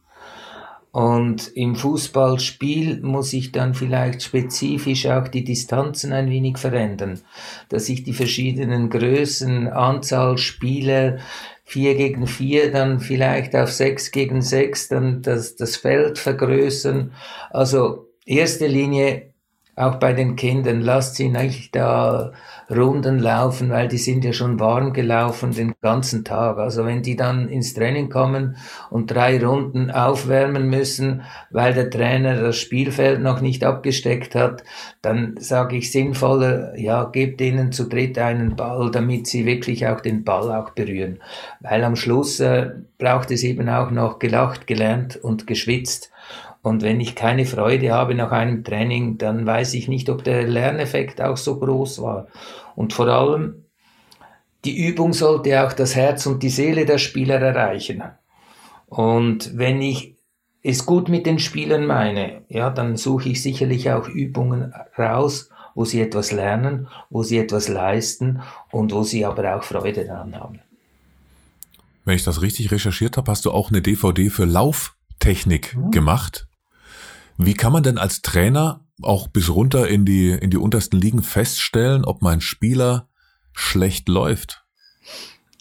Und 0.92 1.48
im 1.56 1.76
Fußballspiel 1.76 3.00
muss 3.02 3.32
ich 3.32 3.54
dann 3.54 3.74
vielleicht 3.74 4.24
spezifisch 4.24 5.06
auch 5.08 5.30
die 5.30 5.46
Distanzen 5.46 6.12
ein 6.12 6.30
wenig 6.30 6.58
verändern, 6.58 7.22
dass 7.70 7.88
ich 7.88 8.04
die 8.04 8.14
verschiedenen 8.14 8.90
Größen, 8.90 9.70
Anzahl 9.70 10.38
Spieler, 10.38 11.20
vier 11.64 11.96
gegen 11.96 12.28
vier, 12.28 12.74
dann 12.74 13.00
vielleicht 13.00 13.56
auf 13.56 13.72
sechs 13.72 14.12
gegen 14.12 14.42
sechs, 14.42 14.90
dann 14.90 15.22
das, 15.22 15.56
das 15.56 15.78
Feld 15.78 16.20
vergrößern. 16.20 17.14
Also 17.52 18.10
erste 18.26 18.68
Linie 18.68 19.31
auch 19.76 19.96
bei 19.96 20.14
den 20.14 20.36
Kindern, 20.36 20.82
lasst 20.82 21.16
sie 21.16 21.30
nicht 21.30 21.76
da 21.76 22.34
Runden 22.70 23.20
laufen, 23.20 23.70
weil 23.70 23.88
die 23.88 23.98
sind 23.98 24.24
ja 24.24 24.34
schon 24.34 24.60
warm 24.60 24.94
gelaufen 24.94 25.52
den 25.52 25.74
ganzen 25.82 26.24
Tag. 26.24 26.58
Also 26.58 26.86
wenn 26.86 27.02
die 27.02 27.16
dann 27.16 27.50
ins 27.50 27.74
Training 27.74 28.10
kommen 28.10 28.58
und 28.90 29.12
drei 29.12 29.44
Runden 29.44 29.90
aufwärmen 29.90 30.70
müssen, 30.70 31.24
weil 31.50 31.74
der 31.74 31.90
Trainer 31.90 32.42
das 32.42 32.58
Spielfeld 32.58 33.22
noch 33.22 33.42
nicht 33.42 33.64
abgesteckt 33.64 34.36
hat, 34.36 34.64
dann 35.02 35.36
sage 35.40 35.78
ich 35.78 35.92
sinnvoller, 35.92 36.78
ja, 36.78 37.06
gebt 37.06 37.42
ihnen 37.42 37.72
zu 37.72 37.88
dritt 37.88 38.18
einen 38.20 38.56
Ball, 38.56 38.92
damit 38.92 39.28
sie 39.28 39.46
wirklich 39.46 39.88
auch 39.88 40.02
den 40.02 40.24
Ball 40.24 40.52
auch 40.52 40.72
berühren. 40.72 41.20
Weil 41.60 41.84
am 41.84 41.96
Schluss 41.96 42.40
äh, 42.40 42.72
braucht 42.98 43.32
es 43.32 43.44
eben 43.44 43.70
auch 43.70 43.92
noch 43.92 44.20
gelacht, 44.20 44.68
gelernt 44.68 45.16
und 45.16 45.48
geschwitzt. 45.48 46.11
Und 46.64 46.84
wenn 46.84 47.00
ich 47.00 47.16
keine 47.16 47.46
Freude 47.46 47.92
habe 47.92 48.14
nach 48.14 48.32
einem 48.32 48.64
Training, 48.64 49.18
dann 49.18 49.46
weiß 49.46 49.74
ich 49.74 49.88
nicht, 49.88 50.10
ob 50.10 50.24
der 50.24 50.44
Lerneffekt 50.44 51.22
auch 51.22 51.38
so 51.38 51.60
groß 51.60 52.02
war. 52.02 52.28
Und 52.76 52.94
vor 52.94 53.08
allem, 53.08 53.66
die 54.64 54.86
Übung 54.86 55.14
sollte 55.14 55.66
auch 55.66 55.74
das 55.74 55.96
Herz 55.96 56.26
und 56.28 56.44
die 56.44 56.50
Seele 56.50 56.86
der 56.86 57.00
Spieler 57.00 57.42
erreichen. 57.42 58.04
Und 58.88 59.58
wenn 59.58 59.82
ich 59.82 60.16
es 60.64 60.86
gut 60.86 61.10
mit 61.10 61.26
den 61.26 61.40
Spielern 61.40 61.88
meine, 61.88 62.44
ja, 62.48 62.70
dann 62.70 62.96
suche 62.96 63.30
ich 63.30 63.42
sicherlich 63.42 63.90
auch 63.92 64.08
Übungen 64.08 64.74
raus, 64.98 65.50
wo 65.74 65.86
sie 65.86 66.02
etwas 66.02 66.32
lernen, 66.32 66.88
wo 67.10 67.24
sie 67.24 67.40
etwas 67.40 67.68
leisten 67.68 68.42
und 68.70 68.92
wo 68.92 69.04
sie 69.04 69.26
aber 69.26 69.56
auch 69.56 69.64
Freude 69.64 70.06
daran 70.06 70.36
haben. 70.36 70.60
Wenn 72.06 72.16
ich 72.16 72.24
das 72.24 72.42
richtig 72.42 72.72
recherchiert 72.72 73.18
habe, 73.18 73.32
hast 73.32 73.46
du 73.46 73.52
auch 73.52 73.70
eine 73.70 73.82
DVD 73.82 74.30
für 74.30 74.46
Lauftechnik 74.46 75.76
mhm. 75.76 75.92
gemacht. 75.92 76.48
Wie 77.38 77.54
kann 77.54 77.74
man 77.74 77.84
denn 77.84 77.98
als 77.98 78.22
Trainer 78.22 78.86
auch 79.02 79.28
bis 79.28 79.50
runter 79.50 79.88
in 79.88 80.06
die, 80.06 80.30
in 80.32 80.50
die 80.50 80.58
untersten 80.58 81.00
Ligen 81.00 81.24
feststellen, 81.24 82.06
ob 82.06 82.22
mein 82.22 82.42
Spieler 82.42 83.08
schlecht 83.54 84.08
läuft? 84.10 84.64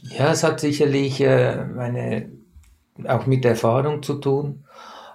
Ja, 0.03 0.31
es 0.31 0.43
hat 0.43 0.61
sicherlich 0.61 1.21
äh, 1.21 1.65
eine, 1.79 2.31
auch 3.07 3.27
mit 3.27 3.45
Erfahrung 3.45 4.03
zu 4.03 4.15
tun. 4.15 4.65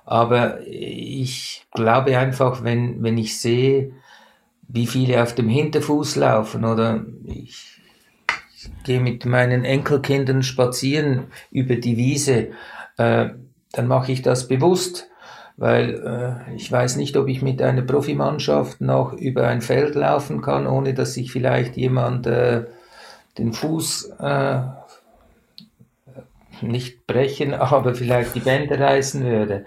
Aber 0.06 0.66
ich 0.68 1.66
glaube 1.72 2.18
einfach, 2.18 2.64
wenn, 2.64 3.02
wenn 3.02 3.18
ich 3.18 3.40
sehe, 3.40 3.94
wie 4.68 4.88
viele 4.88 5.22
auf 5.22 5.34
dem 5.34 5.50
Hinterfuß 5.50 6.16
laufen 6.18 6.64
oder 6.64 7.06
ich, 7.26 7.82
ich 8.56 8.70
gehe 8.84 9.00
mit 9.00 9.26
meinen 9.26 9.64
Enkelkindern 9.64 10.44
spazieren 10.44 11.26
über 11.52 11.76
die 11.76 11.98
Wiese, 11.98 12.50
äh, 12.98 13.30
dann 13.72 13.88
mache 13.88 14.12
ich 14.12 14.22
das 14.22 14.48
bewusst 14.48 15.10
weil 15.58 16.46
äh, 16.50 16.56
ich 16.56 16.72
weiß 16.72 16.98
nicht, 16.98 17.16
ob 17.18 17.28
ich 17.28 17.42
mit 17.42 17.62
einer 17.62 17.82
Profimannschaft 17.82 18.82
noch 18.82 19.14
über 19.14 19.48
ein 19.48 19.62
Feld 19.62 19.96
laufen 19.96 20.42
kann, 20.42 20.68
ohne 20.68 20.94
dass 20.94 21.14
sich 21.14 21.32
vielleicht 21.32 21.78
jemand 21.78 22.28
äh, 22.28 22.66
den 23.38 23.54
Fuß 23.54 24.14
äh, 24.20 24.60
nicht 26.62 27.08
brechen, 27.08 27.54
aber 27.54 27.96
vielleicht 27.96 28.36
die 28.36 28.42
Bänder 28.42 28.80
reißen 28.80 29.24
würde. 29.24 29.66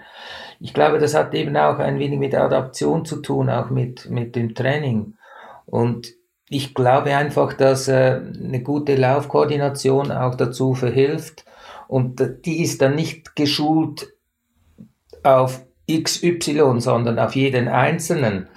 Ich 0.59 0.73
glaube, 0.73 0.99
das 0.99 1.15
hat 1.15 1.33
eben 1.33 1.55
auch 1.55 1.79
ein 1.79 1.99
wenig 1.99 2.19
mit 2.19 2.35
Adaption 2.35 3.05
zu 3.05 3.21
tun, 3.21 3.49
auch 3.49 3.69
mit, 3.69 4.09
mit 4.09 4.35
dem 4.35 4.53
Training. 4.53 5.15
Und 5.65 6.09
ich 6.49 6.73
glaube 6.73 7.15
einfach, 7.15 7.53
dass 7.53 7.87
äh, 7.87 8.21
eine 8.21 8.61
gute 8.61 8.95
Laufkoordination 8.95 10.11
auch 10.11 10.35
dazu 10.35 10.73
verhilft. 10.73 11.45
Und 11.87 12.21
die 12.45 12.61
ist 12.61 12.81
dann 12.81 12.95
nicht 12.95 13.35
geschult 13.35 14.13
auf 15.23 15.65
XY, 15.89 16.79
sondern 16.79 17.19
auf 17.19 17.35
jeden 17.35 17.67
Einzelnen, 17.67 18.47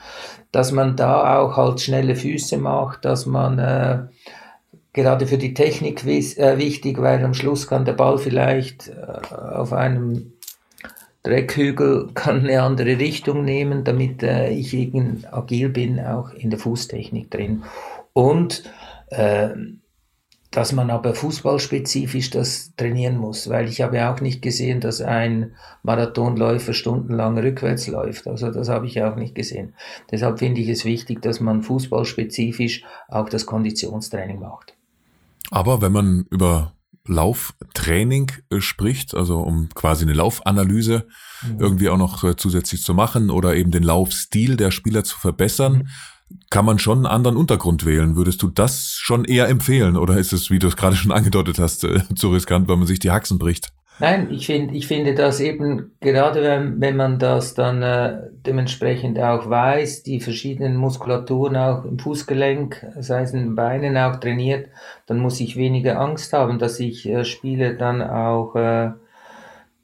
dass 0.53 0.73
man 0.73 0.97
da 0.97 1.39
auch 1.39 1.57
halt 1.57 1.81
schnelle 1.81 2.15
Füße 2.15 2.59
macht, 2.59 3.05
dass 3.05 3.27
man 3.27 3.59
äh, 3.59 3.99
gerade 4.93 5.27
für 5.27 5.39
die 5.39 5.55
Technik 5.55 6.05
äh, 6.05 6.59
wichtig, 6.59 7.01
weil 7.01 7.25
am 7.25 7.35
Schluss 7.35 7.67
kann 7.67 7.85
der 7.85 7.95
Ball 7.95 8.19
vielleicht 8.19 8.89
äh, 8.89 9.35
auf 9.35 9.73
einem 9.73 10.33
Dreckhügel 11.23 12.11
kann 12.15 12.41
eine 12.41 12.63
andere 12.63 12.99
Richtung 12.99 13.45
nehmen, 13.45 13.85
damit 13.85 14.23
äh, 14.23 14.51
ich 14.51 14.75
agil 15.31 15.69
bin, 15.71 16.01
auch 16.01 16.31
in 16.31 16.51
der 16.51 16.59
Fußtechnik 16.59 17.31
drin. 17.31 17.65
Und 18.13 18.65
äh, 19.09 19.51
dass 20.53 20.73
man 20.73 20.91
aber 20.91 21.15
fußballspezifisch 21.15 22.31
das 22.31 22.75
trainieren 22.77 23.17
muss, 23.17 23.49
weil 23.49 23.69
ich 23.69 23.81
habe 23.81 24.09
auch 24.09 24.21
nicht 24.21 24.43
gesehen, 24.43 24.81
dass 24.81 25.01
ein 25.01 25.55
Marathonläufer 25.83 26.75
stundenlang 26.75 27.39
rückwärts 27.39 27.89
läuft. 27.89 28.29
Also 28.29 28.51
das 28.51 28.69
habe 28.69 28.87
ich 28.87 29.03
auch 29.03 29.17
nicht 29.17 29.35
gesehen. 29.35 29.75
Deshalb 30.11 30.39
finde 30.39 30.61
ich 30.61 30.69
es 30.69 30.85
wichtig, 30.85 31.23
dass 31.23 31.41
man 31.41 31.63
fußballspezifisch 31.63 32.85
auch 33.09 33.31
das 33.31 33.47
Konditionstraining 33.47 34.41
macht. 34.41 34.75
Aber 35.51 35.81
wenn 35.81 35.93
man 35.93 36.27
über 36.31 36.75
Lauftraining 37.07 38.31
äh, 38.51 38.61
spricht, 38.61 39.15
also 39.15 39.41
um 39.41 39.71
quasi 39.75 40.05
eine 40.05 40.13
Laufanalyse 40.13 41.07
mhm. 41.43 41.61
irgendwie 41.61 41.89
auch 41.89 41.97
noch 41.97 42.25
äh, 42.25 42.37
zusätzlich 42.37 42.83
zu 42.83 42.93
machen 42.93 43.31
oder 43.31 43.57
eben 43.57 43.71
den 43.71 43.83
Laufstil 43.83 44.57
der 44.57 44.71
Spieler 44.71 45.03
zu 45.03 45.19
verbessern, 45.19 45.73
mhm 45.79 45.89
kann 46.51 46.65
man 46.65 46.79
schon 46.79 46.99
einen 46.99 47.07
anderen 47.07 47.37
Untergrund 47.37 47.85
wählen. 47.85 48.17
Würdest 48.17 48.43
du 48.43 48.49
das 48.49 48.95
schon 48.99 49.25
eher 49.25 49.49
empfehlen 49.49 49.97
oder 49.97 50.19
ist 50.19 50.33
es, 50.33 50.51
wie 50.51 50.59
du 50.59 50.69
es 50.69 50.77
gerade 50.77 50.97
schon 50.97 51.13
angedeutet 51.13 51.59
hast, 51.59 51.85
äh, 51.85 52.03
zu 52.15 52.31
riskant, 52.31 52.69
weil 52.69 52.77
man 52.77 52.87
sich 52.87 52.99
die 52.99 53.11
Haxen 53.11 53.39
bricht? 53.39 53.73
Nein, 53.99 54.29
ich 54.31 54.47
finde, 54.47 54.75
ich 54.75 54.87
finde 54.87 55.15
das 55.15 55.39
eben, 55.39 55.93
gerade 56.01 56.43
wenn, 56.43 56.81
wenn 56.81 56.97
man 56.97 57.19
das 57.19 57.55
dann 57.55 57.83
äh, 57.83 58.19
dementsprechend 58.47 59.19
auch 59.19 59.49
weiß, 59.49 60.03
die 60.03 60.21
verschiedenen 60.21 60.77
Muskulaturen 60.77 61.57
auch 61.57 61.85
im 61.85 61.99
Fußgelenk, 61.99 62.85
sei 62.99 63.23
es 63.23 63.33
in 63.33 63.41
den 63.41 63.55
Beinen 63.55 63.97
auch 63.97 64.17
trainiert, 64.17 64.71
dann 65.07 65.21
muss 65.21 65.39
ich 65.41 65.57
weniger 65.57 66.01
Angst 66.01 66.33
haben, 66.33 66.59
dass 66.59 66.81
ich 66.81 67.07
äh, 67.07 67.25
Spiele 67.25 67.77
dann 67.77 68.03
auch 68.03 68.57
äh, 68.57 68.93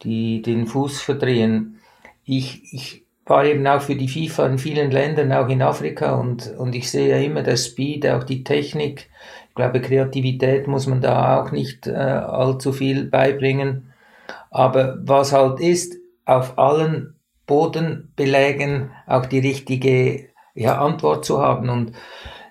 die 0.03 0.43
den 0.43 0.67
Fuß 0.67 1.01
verdrehen. 1.01 1.81
Ich, 2.25 2.73
ich 2.73 3.05
war 3.29 3.45
eben 3.45 3.67
auch 3.67 3.83
für 3.83 3.95
die 3.95 4.09
FIFA 4.09 4.47
in 4.47 4.59
vielen 4.59 4.91
Ländern, 4.91 5.33
auch 5.33 5.49
in 5.49 5.63
Afrika 5.63 6.15
und, 6.15 6.55
und 6.57 6.75
ich 6.75 6.91
sehe 6.91 7.09
ja 7.09 7.19
immer 7.19 7.43
das 7.43 7.67
Speed, 7.67 8.07
auch 8.07 8.25
die 8.25 8.43
Technik. 8.43 9.11
Ich 9.49 9.55
glaube, 9.55 9.81
Kreativität 9.81 10.67
muss 10.67 10.87
man 10.87 11.01
da 11.01 11.41
auch 11.41 11.51
nicht 11.51 11.87
äh, 11.87 11.93
allzu 11.93 12.73
viel 12.73 13.05
beibringen. 13.05 13.93
Aber 14.51 14.99
was 15.03 15.33
halt 15.33 15.61
ist, 15.61 15.97
auf 16.25 16.59
allen 16.59 17.15
Bodenbelägen 17.47 18.91
auch 19.07 19.27
die 19.27 19.41
richtige 19.41 20.29
ja, 20.55 20.79
Antwort 20.79 21.25
zu 21.25 21.41
haben. 21.41 21.69
Und 21.69 21.93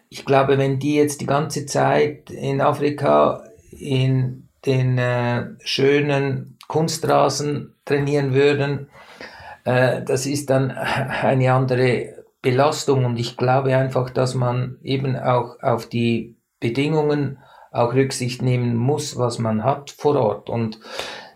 ich 0.09 0.25
glaube, 0.25 0.57
wenn 0.57 0.79
die 0.79 0.95
jetzt 0.95 1.21
die 1.21 1.25
ganze 1.25 1.65
Zeit 1.65 2.29
in 2.29 2.61
Afrika 2.61 3.43
in 3.71 4.47
den 4.65 4.97
äh, 4.97 5.45
schönen 5.63 6.57
Kunstrasen 6.67 7.75
trainieren 7.85 8.33
würden, 8.33 8.89
äh, 9.67 10.01
das 10.01 10.25
ist 10.25 10.49
dann 10.49 10.71
eine 10.71 11.51
andere 11.51 12.23
Belastung 12.41 13.03
und 13.03 13.19
ich 13.19 13.35
glaube 13.35 13.75
einfach, 13.75 14.09
dass 14.09 14.33
man 14.33 14.77
eben 14.81 15.17
auch 15.17 15.61
auf 15.61 15.87
die 15.87 16.37
Bedingungen 16.61 17.39
auch 17.71 17.93
Rücksicht 17.93 18.41
nehmen 18.41 18.77
muss, 18.77 19.17
was 19.17 19.39
man 19.39 19.65
hat 19.65 19.91
vor 19.91 20.15
Ort. 20.15 20.49
Und 20.49 20.79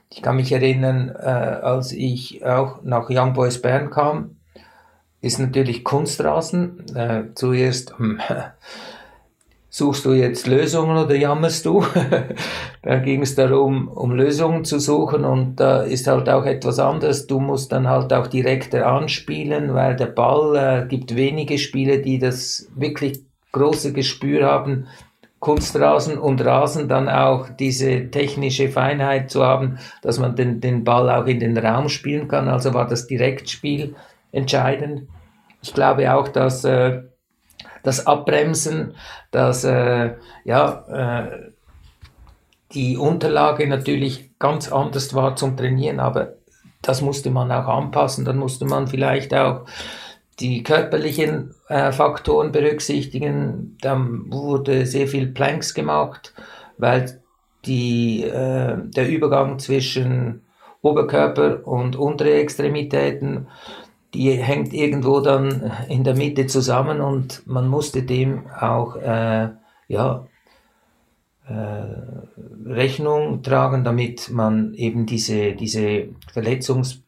ich 0.10 0.22
kann 0.22 0.38
mich 0.38 0.54
erinnern, 0.54 1.10
äh, 1.10 1.28
als 1.28 1.92
ich 1.92 2.46
auch 2.46 2.82
nach 2.84 3.10
Young 3.10 3.34
Boys 3.34 3.62
Bern 3.62 3.90
kam, 3.90 4.38
ist 5.20 5.38
natürlich 5.38 5.84
Kunstrasen. 5.84 6.86
Äh, 6.96 7.34
zuerst 7.36 7.94
suchst 9.72 10.06
du 10.06 10.12
jetzt 10.12 10.48
Lösungen 10.48 10.98
oder 10.98 11.16
jammerst 11.16 11.66
du? 11.66 11.84
da 12.84 13.00
ging 13.00 13.24
es 13.24 13.36
darum, 13.36 13.88
um 13.88 14.12
Lösungen 14.12 14.66
zu 14.66 14.80
suchen 14.80 15.24
und 15.24 15.56
da 15.56 15.82
ist 15.82 16.06
halt 16.08 16.30
auch 16.30 16.46
etwas 16.46 16.78
anderes. 16.78 17.26
Du 17.26 17.40
musst 17.40 17.72
dann 17.72 17.88
halt 17.88 18.14
auch 18.14 18.28
direkter 18.28 18.86
anspielen, 18.86 19.74
weil 19.74 19.96
der 19.96 20.08
Ball 20.08 20.56
äh, 20.84 20.88
gibt 20.88 21.16
wenige 21.16 21.58
Spiele, 21.58 22.00
die 22.00 22.20
das 22.20 22.68
wirklich 22.76 23.22
große 23.54 23.94
Gespür 23.94 24.46
haben, 24.46 24.88
Kunstrasen 25.40 26.20
und 26.20 26.46
Rasen 26.46 26.88
dann 26.88 27.10
auch 27.10 27.50
diese 27.50 28.12
technische 28.12 28.70
Feinheit 28.70 29.32
zu 29.32 29.44
haben, 29.44 29.80
dass 30.02 30.20
man 30.20 30.36
den, 30.36 30.62
den 30.62 30.84
Ball 30.84 31.10
auch 31.10 31.26
in 31.26 31.40
den 31.40 31.58
Raum 31.58 31.90
spielen 31.90 32.28
kann. 32.28 32.48
Also 32.48 32.74
war 32.74 32.88
das 32.88 33.08
Direktspiel 33.08 33.96
entscheidend. 34.32 35.08
Ich 35.64 35.74
glaube 35.74 36.14
auch, 36.14 36.28
dass 36.28 36.64
äh, 36.66 37.04
das 37.84 38.06
Abbremsen, 38.06 38.96
dass 39.32 39.64
äh, 39.64 40.16
ja, 40.44 40.86
äh, 40.88 41.52
die 42.74 42.98
Unterlage 42.98 43.68
natürlich 43.68 44.32
ganz 44.40 44.72
anders 44.72 45.14
war 45.14 45.36
zum 45.36 45.58
Trainieren, 45.58 46.00
aber 46.00 46.34
das 46.82 47.02
musste 47.02 47.30
man 47.30 47.52
auch 47.52 47.68
anpassen. 47.68 48.26
Dann 48.26 48.38
musste 48.38 48.66
man 48.66 48.88
vielleicht 48.88 49.34
auch 49.34 49.66
die 50.40 50.64
körperlichen 50.64 51.54
äh, 51.68 51.92
Faktoren 51.92 52.52
berücksichtigen. 52.52 53.78
Dann 53.82 54.32
wurde 54.32 54.86
sehr 54.86 55.08
viel 55.08 55.28
Planks 55.28 55.74
gemacht, 55.74 56.34
weil 56.78 57.22
die, 57.66 58.24
äh, 58.24 58.78
der 58.78 59.08
Übergang 59.08 59.60
zwischen 59.60 60.42
Oberkörper 60.82 61.68
und 61.68 61.96
untere 61.96 62.34
Extremitäten, 62.34 63.48
die 64.14 64.32
hängt 64.32 64.74
irgendwo 64.74 65.22
dann 65.22 65.72
in 65.88 66.04
der 66.04 66.16
Mitte 66.16 66.48
zusammen 66.48 67.02
und 67.02 67.46
man 67.48 67.68
musste 67.68 68.04
dem 68.04 68.50
auch 68.50 68.96
äh, 68.98 69.50
ja, 69.88 70.28
äh, 71.48 71.84
Rechnung 72.66 73.42
tragen, 73.44 73.84
damit 73.84 74.30
man 74.30 74.74
eben 74.74 75.06
diese, 75.06 75.54
diese 75.54 76.10
Verletzungs 76.32 77.02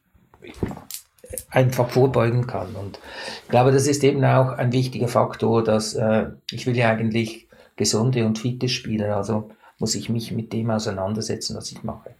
einfach 1.50 1.88
vorbeugen 1.90 2.46
kann. 2.46 2.74
Und 2.74 2.98
ich 3.44 3.48
glaube, 3.48 3.72
das 3.72 3.86
ist 3.86 4.04
eben 4.04 4.24
auch 4.24 4.52
ein 4.52 4.72
wichtiger 4.72 5.08
Faktor, 5.08 5.62
dass 5.62 5.94
äh, 5.94 6.26
ich 6.50 6.66
will 6.66 6.76
ja 6.76 6.90
eigentlich 6.90 7.48
gesunde 7.76 8.24
und 8.24 8.38
fitte 8.38 8.68
Spieler, 8.68 9.16
also 9.16 9.50
muss 9.78 9.94
ich 9.94 10.08
mich 10.08 10.30
mit 10.30 10.52
dem 10.52 10.70
auseinandersetzen, 10.70 11.56
was 11.56 11.72
ich 11.72 11.82
mache. 11.82 12.10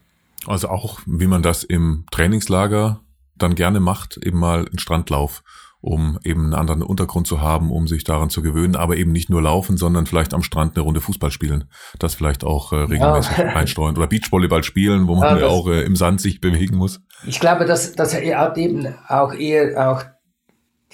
Also 0.46 0.68
auch, 0.68 1.00
wie 1.06 1.26
man 1.26 1.42
das 1.42 1.64
im 1.64 2.04
Trainingslager 2.10 3.00
dann 3.36 3.54
gerne 3.54 3.80
macht, 3.80 4.16
eben 4.18 4.38
mal 4.38 4.66
einen 4.66 4.78
Strandlauf 4.78 5.42
um 5.84 6.18
eben 6.24 6.44
einen 6.44 6.54
anderen 6.54 6.82
Untergrund 6.82 7.26
zu 7.26 7.42
haben, 7.42 7.70
um 7.70 7.86
sich 7.86 8.04
daran 8.04 8.30
zu 8.30 8.40
gewöhnen, 8.40 8.74
aber 8.74 8.96
eben 8.96 9.12
nicht 9.12 9.28
nur 9.28 9.42
laufen, 9.42 9.76
sondern 9.76 10.06
vielleicht 10.06 10.32
am 10.32 10.42
Strand 10.42 10.76
eine 10.76 10.82
Runde 10.82 11.02
Fußball 11.02 11.30
spielen. 11.30 11.64
Das 11.98 12.14
vielleicht 12.14 12.42
auch 12.42 12.72
äh, 12.72 12.76
regelmäßig 12.76 13.36
ja. 13.36 13.44
einstreuen. 13.54 13.94
Oder 13.94 14.06
Beachvolleyball 14.06 14.62
spielen, 14.62 15.08
wo 15.08 15.14
man 15.14 15.38
ja, 15.38 15.46
auch 15.46 15.68
äh, 15.68 15.82
im 15.82 15.94
Sand 15.94 16.22
sich 16.22 16.40
bewegen 16.40 16.78
muss. 16.78 17.02
Ich 17.26 17.38
glaube, 17.38 17.66
das, 17.66 17.92
das 17.92 18.14
hat 18.14 18.56
eben 18.56 18.94
auch 19.08 19.34
eher 19.34 19.90
auch 19.90 20.04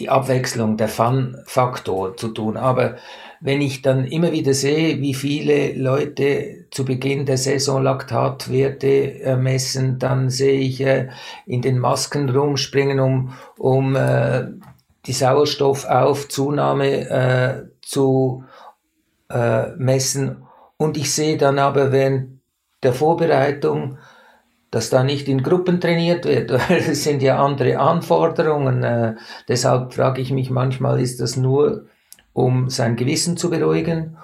die 0.00 0.08
Abwechslung, 0.08 0.76
der 0.76 0.88
Fun-Faktor 0.88 2.16
zu 2.16 2.28
tun. 2.28 2.56
Aber 2.56 2.96
wenn 3.40 3.62
ich 3.62 3.82
dann 3.82 4.04
immer 4.04 4.32
wieder 4.32 4.52
sehe, 4.52 5.00
wie 5.00 5.14
viele 5.14 5.72
Leute 5.72 6.66
zu 6.70 6.84
Beginn 6.84 7.24
der 7.24 7.38
Saison 7.38 7.82
Laktatwerte 7.82 9.36
messen, 9.40 9.98
dann 9.98 10.28
sehe 10.28 10.60
ich 10.60 10.80
äh, 10.82 11.08
in 11.46 11.62
den 11.62 11.78
Masken 11.78 12.28
rumspringen, 12.28 13.00
um, 13.00 13.32
um 13.58 13.96
äh, 13.96 14.46
die 15.06 15.12
Sauerstoffaufzunahme 15.12 17.08
äh, 17.08 17.62
zu 17.82 18.44
äh, 19.30 19.70
messen. 19.76 20.44
Und 20.76 20.96
ich 20.96 21.12
sehe 21.12 21.36
dann 21.36 21.58
aber 21.58 21.92
während 21.92 22.40
der 22.82 22.92
Vorbereitung, 22.92 23.98
dass 24.70 24.90
da 24.90 25.02
nicht 25.02 25.28
in 25.28 25.42
Gruppen 25.42 25.80
trainiert 25.80 26.24
wird, 26.24 26.50
weil 26.68 26.78
es 26.78 27.04
sind 27.04 27.22
ja 27.22 27.44
andere 27.44 27.78
Anforderungen. 27.78 28.82
Äh, 28.82 29.14
deshalb 29.48 29.94
frage 29.94 30.20
ich 30.20 30.30
mich 30.30 30.50
manchmal, 30.50 31.00
ist 31.00 31.20
das 31.20 31.36
nur, 31.36 31.86
um 32.32 32.70
sein 32.70 32.96
Gewissen 32.96 33.36
zu 33.36 33.50
beruhigen 33.50 34.16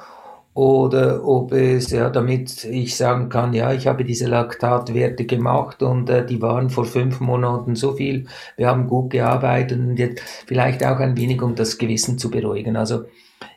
oder 0.56 1.22
ob 1.22 1.52
es, 1.52 1.90
ja, 1.90 2.08
damit 2.08 2.64
ich 2.64 2.96
sagen 2.96 3.28
kann, 3.28 3.52
ja, 3.52 3.74
ich 3.74 3.86
habe 3.86 4.04
diese 4.04 4.26
Laktatwerte 4.26 5.26
gemacht 5.26 5.82
und 5.82 6.08
äh, 6.08 6.24
die 6.24 6.40
waren 6.40 6.70
vor 6.70 6.86
fünf 6.86 7.20
Monaten 7.20 7.76
so 7.76 7.92
viel, 7.92 8.26
wir 8.56 8.68
haben 8.68 8.86
gut 8.86 9.10
gearbeitet 9.10 9.78
und 9.78 9.98
jetzt 9.98 10.22
vielleicht 10.46 10.82
auch 10.82 10.98
ein 10.98 11.14
wenig, 11.18 11.42
um 11.42 11.56
das 11.56 11.76
Gewissen 11.76 12.16
zu 12.16 12.30
beruhigen. 12.30 12.76
Also 12.76 13.04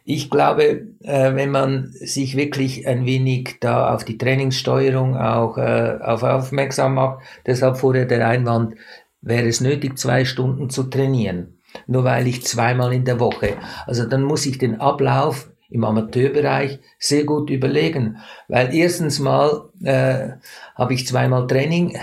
ich 0.03 0.29
glaube, 0.29 0.87
äh, 1.01 1.35
wenn 1.35 1.51
man 1.51 1.93
sich 1.93 2.35
wirklich 2.35 2.85
ein 2.85 3.05
wenig 3.05 3.59
da 3.61 3.95
auf 3.95 4.03
die 4.03 4.17
Trainingssteuerung 4.17 5.15
auch 5.15 5.57
äh, 5.57 5.99
auf 6.01 6.23
aufmerksam 6.23 6.95
macht, 6.95 7.23
deshalb 7.45 7.77
vorher 7.77 8.07
der 8.07 8.27
Einwand, 8.27 8.75
wäre 9.21 9.47
es 9.47 9.61
nötig, 9.61 9.97
zwei 9.97 10.25
Stunden 10.25 10.69
zu 10.69 10.83
trainieren 10.83 11.58
nur 11.87 12.03
weil 12.03 12.27
ich 12.27 12.43
zweimal 12.43 12.93
in 12.93 13.05
der 13.05 13.19
Woche. 13.19 13.57
Also 13.85 14.05
dann 14.05 14.23
muss 14.23 14.45
ich 14.45 14.57
den 14.57 14.79
Ablauf 14.79 15.49
im 15.69 15.83
Amateurbereich 15.83 16.79
sehr 16.97 17.25
gut 17.25 17.49
überlegen, 17.49 18.17
weil 18.47 18.73
erstens 18.73 19.19
mal 19.19 19.69
äh, 19.83 20.29
habe 20.75 20.93
ich 20.93 21.07
zweimal 21.07 21.47
Training 21.47 21.97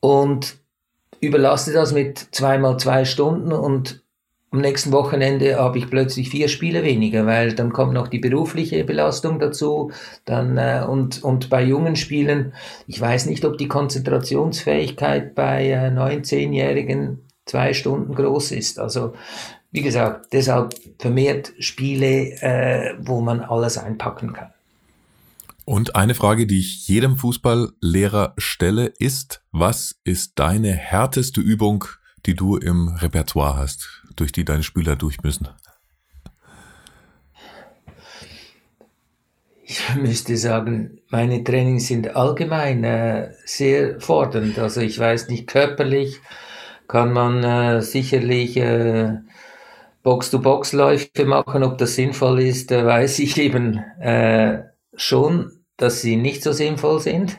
und 0.00 0.58
überlasse 1.20 1.72
das 1.72 1.92
mit 1.92 2.18
zweimal 2.18 2.76
zwei 2.78 3.04
Stunden 3.04 3.52
und 3.52 4.02
am 4.52 4.60
nächsten 4.60 4.92
Wochenende 4.92 5.56
habe 5.58 5.78
ich 5.78 5.90
plötzlich 5.90 6.30
vier 6.30 6.48
Spiele 6.48 6.82
weniger, 6.84 7.26
weil 7.26 7.54
dann 7.54 7.72
kommt 7.72 7.92
noch 7.92 8.08
die 8.08 8.20
berufliche 8.20 8.84
Belastung 8.84 9.38
dazu. 9.38 9.90
Dann, 10.24 10.56
äh, 10.56 10.84
und, 10.88 11.22
und 11.22 11.50
bei 11.50 11.62
jungen 11.62 11.96
Spielen, 11.96 12.54
ich 12.86 13.00
weiß 13.00 13.26
nicht, 13.26 13.44
ob 13.44 13.58
die 13.58 13.68
Konzentrationsfähigkeit 13.68 15.34
bei 15.34 15.68
äh, 15.68 15.90
19-Jährigen 15.90 17.25
zwei 17.46 17.72
Stunden 17.72 18.14
groß 18.14 18.52
ist. 18.52 18.78
Also 18.78 19.14
wie 19.70 19.82
gesagt, 19.82 20.32
deshalb 20.32 20.74
vermehrt 20.98 21.52
Spiele, 21.58 22.32
äh, 22.40 22.94
wo 23.00 23.20
man 23.20 23.40
alles 23.40 23.78
einpacken 23.78 24.32
kann. 24.32 24.52
Und 25.64 25.96
eine 25.96 26.14
Frage, 26.14 26.46
die 26.46 26.60
ich 26.60 26.86
jedem 26.86 27.16
Fußballlehrer 27.16 28.34
stelle, 28.38 28.86
ist, 28.98 29.42
was 29.50 30.00
ist 30.04 30.38
deine 30.38 30.72
härteste 30.72 31.40
Übung, 31.40 31.84
die 32.24 32.34
du 32.34 32.56
im 32.56 32.88
Repertoire 32.88 33.56
hast, 33.56 34.04
durch 34.14 34.30
die 34.30 34.44
deine 34.44 34.62
Spieler 34.62 34.94
durch 34.94 35.22
müssen? 35.22 35.48
Ich 39.64 39.82
müsste 39.96 40.36
sagen, 40.36 41.00
meine 41.08 41.42
Trainings 41.42 41.88
sind 41.88 42.14
allgemein 42.14 42.84
äh, 42.84 43.32
sehr 43.44 44.00
fordernd. 44.00 44.56
Also 44.60 44.80
ich 44.80 44.96
weiß 44.96 45.28
nicht 45.28 45.48
körperlich, 45.48 46.20
kann 46.88 47.12
man 47.12 47.44
äh, 47.44 47.82
sicherlich 47.82 48.56
äh, 48.56 49.18
Box-to-Box-Läufe 50.02 51.24
machen. 51.24 51.64
Ob 51.64 51.78
das 51.78 51.94
sinnvoll 51.94 52.40
ist, 52.40 52.70
äh, 52.72 52.84
weiß 52.86 53.18
ich 53.18 53.38
eben 53.38 53.78
äh, 54.00 54.64
schon, 54.94 55.52
dass 55.76 56.00
sie 56.00 56.16
nicht 56.16 56.42
so 56.42 56.52
sinnvoll 56.52 57.00
sind, 57.00 57.36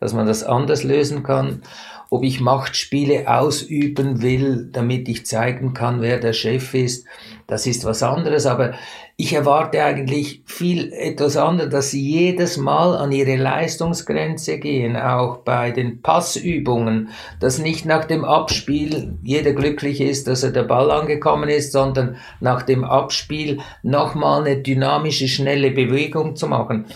dass 0.00 0.12
man 0.12 0.26
das 0.26 0.42
anders 0.42 0.82
lösen 0.82 1.22
kann. 1.22 1.62
Ob 2.08 2.22
ich 2.22 2.40
Machtspiele 2.40 3.28
ausüben 3.28 4.22
will, 4.22 4.68
damit 4.70 5.08
ich 5.08 5.26
zeigen 5.26 5.74
kann, 5.74 6.00
wer 6.00 6.18
der 6.18 6.32
Chef 6.32 6.72
ist, 6.74 7.06
das 7.46 7.66
ist 7.66 7.84
was 7.84 8.02
anderes. 8.02 8.46
Aber 8.46 8.74
ich 9.16 9.32
erwarte 9.32 9.82
eigentlich 9.82 10.42
viel 10.44 10.92
etwas 10.92 11.36
anderes, 11.36 11.70
dass 11.70 11.90
sie 11.90 12.02
jedes 12.02 12.58
Mal 12.58 12.96
an 12.96 13.12
ihre 13.12 13.36
Leistungsgrenze 13.36 14.58
gehen, 14.58 14.96
auch 14.96 15.38
bei 15.38 15.70
den 15.70 16.02
Passübungen, 16.02 17.08
dass 17.40 17.58
nicht 17.58 17.86
nach 17.86 18.04
dem 18.04 18.24
Abspiel 18.24 19.14
jeder 19.22 19.52
glücklich 19.52 20.00
ist, 20.00 20.28
dass 20.28 20.42
er 20.42 20.50
der 20.50 20.64
Ball 20.64 20.90
angekommen 20.90 21.48
ist, 21.48 21.72
sondern 21.72 22.16
nach 22.40 22.62
dem 22.62 22.84
Abspiel 22.84 23.60
nochmal 23.82 24.44
eine 24.44 24.58
dynamische, 24.58 25.28
schnelle 25.28 25.70
Bewegung 25.70 26.36
zu 26.36 26.46
machen. 26.46 26.86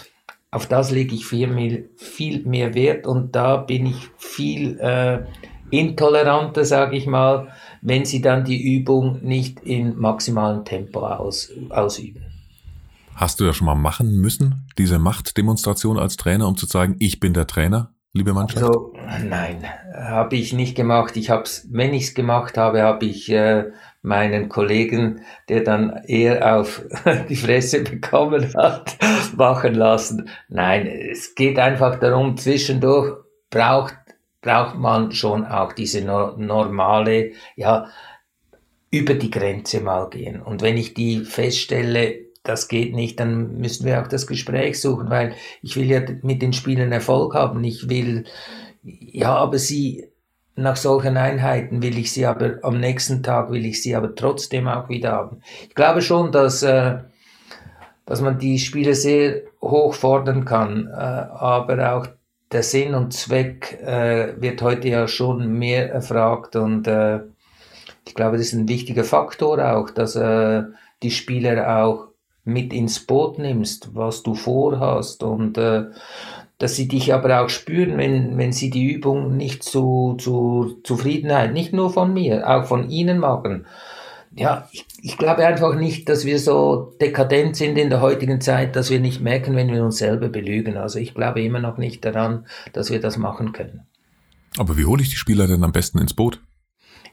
Auf 0.52 0.66
das 0.66 0.90
lege 0.90 1.14
ich 1.14 1.26
viel, 1.26 1.90
viel 1.96 2.44
mehr 2.44 2.74
Wert 2.74 3.06
und 3.06 3.36
da 3.36 3.56
bin 3.56 3.86
ich 3.86 4.10
viel 4.18 4.78
äh, 4.80 5.24
intoleranter, 5.70 6.64
sage 6.64 6.96
ich 6.96 7.06
mal, 7.06 7.48
wenn 7.82 8.04
sie 8.04 8.20
dann 8.20 8.44
die 8.44 8.60
Übung 8.60 9.20
nicht 9.22 9.60
in 9.60 9.96
maximalem 9.96 10.64
Tempo 10.64 11.06
aus, 11.06 11.52
ausüben. 11.68 12.24
Hast 13.14 13.38
du 13.38 13.44
ja 13.44 13.52
schon 13.52 13.66
mal 13.66 13.76
machen 13.76 14.20
müssen, 14.20 14.66
diese 14.76 14.98
Machtdemonstration 14.98 15.98
als 15.98 16.16
Trainer, 16.16 16.48
um 16.48 16.56
zu 16.56 16.66
zeigen, 16.66 16.96
ich 16.98 17.20
bin 17.20 17.32
der 17.32 17.46
Trainer, 17.46 17.94
liebe 18.12 18.32
Mannschaft? 18.32 18.64
Also, 18.64 18.92
nein, 19.22 19.64
habe 19.94 20.34
ich 20.34 20.52
nicht 20.52 20.74
gemacht. 20.74 21.16
Ich 21.16 21.30
hab's, 21.30 21.68
wenn 21.70 21.94
ich 21.94 22.04
es 22.04 22.14
gemacht 22.14 22.56
habe, 22.56 22.82
habe 22.82 23.06
ich 23.06 23.30
äh, 23.30 23.66
meinen 24.02 24.48
Kollegen, 24.48 25.22
der 25.48 25.62
dann 25.62 26.02
eher 26.06 26.56
auf 26.56 26.82
die 27.28 27.36
Fresse 27.36 27.82
bekommen 27.82 28.52
hat, 28.56 28.96
machen 29.36 29.74
lassen. 29.74 30.28
Nein, 30.48 30.86
es 30.86 31.34
geht 31.34 31.58
einfach 31.58 31.98
darum, 31.98 32.36
zwischendurch 32.36 33.16
braucht 33.50 33.96
braucht 34.42 34.76
man 34.76 35.12
schon 35.12 35.44
auch 35.44 35.72
diese 35.72 36.02
no 36.02 36.34
normale, 36.36 37.32
ja, 37.56 37.88
über 38.90 39.14
die 39.14 39.30
Grenze 39.30 39.80
mal 39.80 40.08
gehen. 40.08 40.40
Und 40.40 40.62
wenn 40.62 40.76
ich 40.76 40.94
die 40.94 41.24
feststelle, 41.24 42.26
das 42.42 42.68
geht 42.68 42.94
nicht, 42.94 43.20
dann 43.20 43.58
müssen 43.58 43.84
wir 43.84 44.00
auch 44.00 44.08
das 44.08 44.26
Gespräch 44.26 44.80
suchen, 44.80 45.10
weil 45.10 45.34
ich 45.62 45.76
will 45.76 45.90
ja 45.90 46.00
mit 46.22 46.42
den 46.42 46.52
Spielen 46.52 46.90
Erfolg 46.90 47.34
haben. 47.34 47.62
Ich 47.64 47.88
will, 47.88 48.24
ja, 48.82 49.34
aber 49.36 49.58
sie, 49.58 50.09
nach 50.60 50.76
solchen 50.76 51.16
Einheiten 51.16 51.82
will 51.82 51.98
ich 51.98 52.12
sie 52.12 52.26
aber, 52.26 52.58
am 52.62 52.80
nächsten 52.80 53.22
Tag 53.22 53.50
will 53.50 53.64
ich 53.66 53.82
sie 53.82 53.94
aber 53.94 54.14
trotzdem 54.14 54.68
auch 54.68 54.88
wieder 54.88 55.12
haben. 55.12 55.42
Ich 55.68 55.74
glaube 55.74 56.02
schon, 56.02 56.32
dass, 56.32 56.62
äh, 56.62 56.98
dass 58.06 58.20
man 58.20 58.38
die 58.38 58.58
Spiele 58.58 58.94
sehr 58.94 59.42
hoch 59.60 59.94
fordern 59.94 60.44
kann, 60.44 60.86
äh, 60.86 60.90
aber 60.90 61.94
auch 61.94 62.06
der 62.52 62.62
Sinn 62.62 62.94
und 62.94 63.12
Zweck 63.12 63.80
äh, 63.82 64.40
wird 64.40 64.62
heute 64.62 64.88
ja 64.88 65.06
schon 65.06 65.52
mehr 65.52 65.92
erfragt 65.92 66.56
und 66.56 66.86
äh, 66.86 67.20
ich 68.06 68.14
glaube, 68.14 68.38
das 68.38 68.46
ist 68.46 68.54
ein 68.54 68.68
wichtiger 68.68 69.04
Faktor 69.04 69.58
auch, 69.72 69.90
dass 69.90 70.16
äh, 70.16 70.64
die 71.02 71.10
Spieler 71.10 71.84
auch 71.84 72.08
mit 72.44 72.72
ins 72.72 73.06
Boot 73.06 73.38
nimmst, 73.38 73.94
was 73.94 74.22
du 74.22 74.34
vorhast 74.34 75.22
und 75.22 75.58
äh, 75.58 75.84
dass 76.60 76.76
sie 76.76 76.88
dich 76.88 77.14
aber 77.14 77.40
auch 77.40 77.48
spüren, 77.48 77.96
wenn, 77.96 78.36
wenn 78.36 78.52
sie 78.52 78.68
die 78.68 78.92
Übung 78.92 79.34
nicht 79.34 79.62
zu, 79.62 80.14
zu 80.20 80.78
Zufriedenheit, 80.84 81.54
nicht 81.54 81.72
nur 81.72 81.90
von 81.90 82.12
mir, 82.12 82.48
auch 82.48 82.66
von 82.66 82.90
ihnen 82.90 83.18
machen. 83.18 83.66
Ja, 84.36 84.68
ich, 84.70 84.84
ich 85.00 85.16
glaube 85.16 85.46
einfach 85.46 85.74
nicht, 85.74 86.10
dass 86.10 86.26
wir 86.26 86.38
so 86.38 86.94
dekadent 87.00 87.56
sind 87.56 87.78
in 87.78 87.88
der 87.88 88.02
heutigen 88.02 88.42
Zeit, 88.42 88.76
dass 88.76 88.90
wir 88.90 89.00
nicht 89.00 89.22
merken, 89.22 89.56
wenn 89.56 89.72
wir 89.72 89.82
uns 89.82 89.96
selber 89.96 90.28
belügen. 90.28 90.76
Also 90.76 90.98
ich 90.98 91.14
glaube 91.14 91.42
immer 91.42 91.60
noch 91.60 91.78
nicht 91.78 92.04
daran, 92.04 92.46
dass 92.74 92.90
wir 92.90 93.00
das 93.00 93.16
machen 93.16 93.52
können. 93.52 93.86
Aber 94.58 94.76
wie 94.76 94.84
hole 94.84 95.02
ich 95.02 95.08
die 95.08 95.16
Spieler 95.16 95.46
denn 95.46 95.64
am 95.64 95.72
besten 95.72 95.98
ins 95.98 96.12
Boot? 96.12 96.42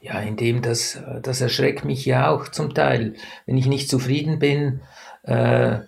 Ja, 0.02 0.20
indem 0.20 0.60
das, 0.60 1.02
das 1.22 1.40
erschreckt 1.40 1.86
mich 1.86 2.04
ja 2.04 2.30
auch 2.30 2.48
zum 2.48 2.74
Teil. 2.74 3.14
Wenn 3.46 3.56
ich 3.56 3.66
nicht 3.66 3.88
zufrieden 3.88 4.38
bin, 4.38 4.80
äh, 5.22 5.78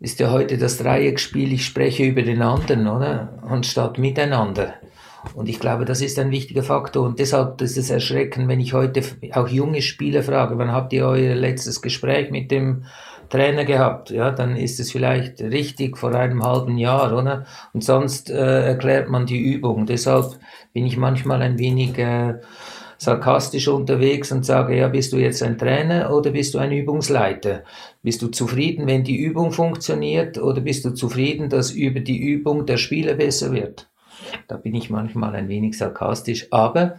ist 0.00 0.20
ja 0.20 0.30
heute 0.30 0.58
das 0.58 0.78
Dreieckspiel, 0.78 1.52
ich 1.52 1.66
spreche 1.66 2.04
über 2.04 2.22
den 2.22 2.42
anderen, 2.42 2.86
oder? 2.86 3.40
Anstatt 3.42 3.98
miteinander. 3.98 4.74
Und 5.34 5.48
ich 5.48 5.58
glaube, 5.58 5.84
das 5.84 6.00
ist 6.00 6.18
ein 6.18 6.30
wichtiger 6.30 6.62
Faktor. 6.62 7.04
Und 7.04 7.18
deshalb 7.18 7.60
ist 7.60 7.76
es 7.76 7.90
erschreckend, 7.90 8.48
wenn 8.48 8.60
ich 8.60 8.72
heute 8.72 9.02
auch 9.32 9.48
junge 9.48 9.82
Spieler 9.82 10.22
frage, 10.22 10.56
wann 10.58 10.72
habt 10.72 10.92
ihr 10.92 11.06
euer 11.06 11.34
letztes 11.34 11.82
Gespräch 11.82 12.30
mit 12.30 12.50
dem 12.50 12.84
Trainer 13.28 13.64
gehabt? 13.64 14.10
Ja, 14.10 14.30
dann 14.30 14.56
ist 14.56 14.78
es 14.78 14.92
vielleicht 14.92 15.40
richtig 15.40 15.98
vor 15.98 16.14
einem 16.14 16.44
halben 16.44 16.78
Jahr, 16.78 17.16
oder? 17.16 17.44
Und 17.72 17.82
sonst 17.82 18.30
äh, 18.30 18.66
erklärt 18.68 19.08
man 19.08 19.26
die 19.26 19.40
Übung. 19.40 19.86
Deshalb 19.86 20.38
bin 20.72 20.86
ich 20.86 20.96
manchmal 20.96 21.42
ein 21.42 21.58
wenig 21.58 21.98
äh, 21.98 22.34
sarkastisch 22.98 23.68
unterwegs 23.68 24.32
und 24.32 24.44
sage, 24.44 24.76
ja, 24.76 24.88
bist 24.88 25.12
du 25.12 25.16
jetzt 25.16 25.42
ein 25.42 25.56
Trainer 25.56 26.12
oder 26.12 26.30
bist 26.30 26.54
du 26.54 26.58
ein 26.58 26.72
Übungsleiter? 26.72 27.62
Bist 28.02 28.20
du 28.22 28.28
zufrieden, 28.28 28.86
wenn 28.86 29.04
die 29.04 29.16
Übung 29.16 29.52
funktioniert 29.52 30.36
oder 30.36 30.60
bist 30.60 30.84
du 30.84 30.90
zufrieden, 30.90 31.48
dass 31.48 31.70
über 31.70 32.00
die 32.00 32.18
Übung 32.18 32.66
der 32.66 32.76
Spieler 32.76 33.14
besser 33.14 33.52
wird? 33.52 33.88
Da 34.48 34.56
bin 34.56 34.74
ich 34.74 34.90
manchmal 34.90 35.34
ein 35.36 35.48
wenig 35.48 35.78
sarkastisch, 35.78 36.48
aber 36.50 36.98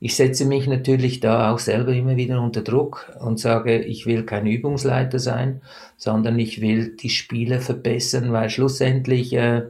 ich 0.00 0.16
setze 0.16 0.46
mich 0.46 0.66
natürlich 0.66 1.20
da 1.20 1.52
auch 1.52 1.58
selber 1.58 1.92
immer 1.92 2.16
wieder 2.16 2.40
unter 2.40 2.62
Druck 2.62 3.12
und 3.20 3.38
sage, 3.38 3.78
ich 3.78 4.06
will 4.06 4.24
kein 4.24 4.46
Übungsleiter 4.46 5.18
sein, 5.18 5.60
sondern 5.96 6.38
ich 6.38 6.60
will 6.60 6.96
die 6.96 7.10
Spieler 7.10 7.60
verbessern, 7.60 8.32
weil 8.32 8.48
schlussendlich 8.50 9.34
äh, 9.34 9.62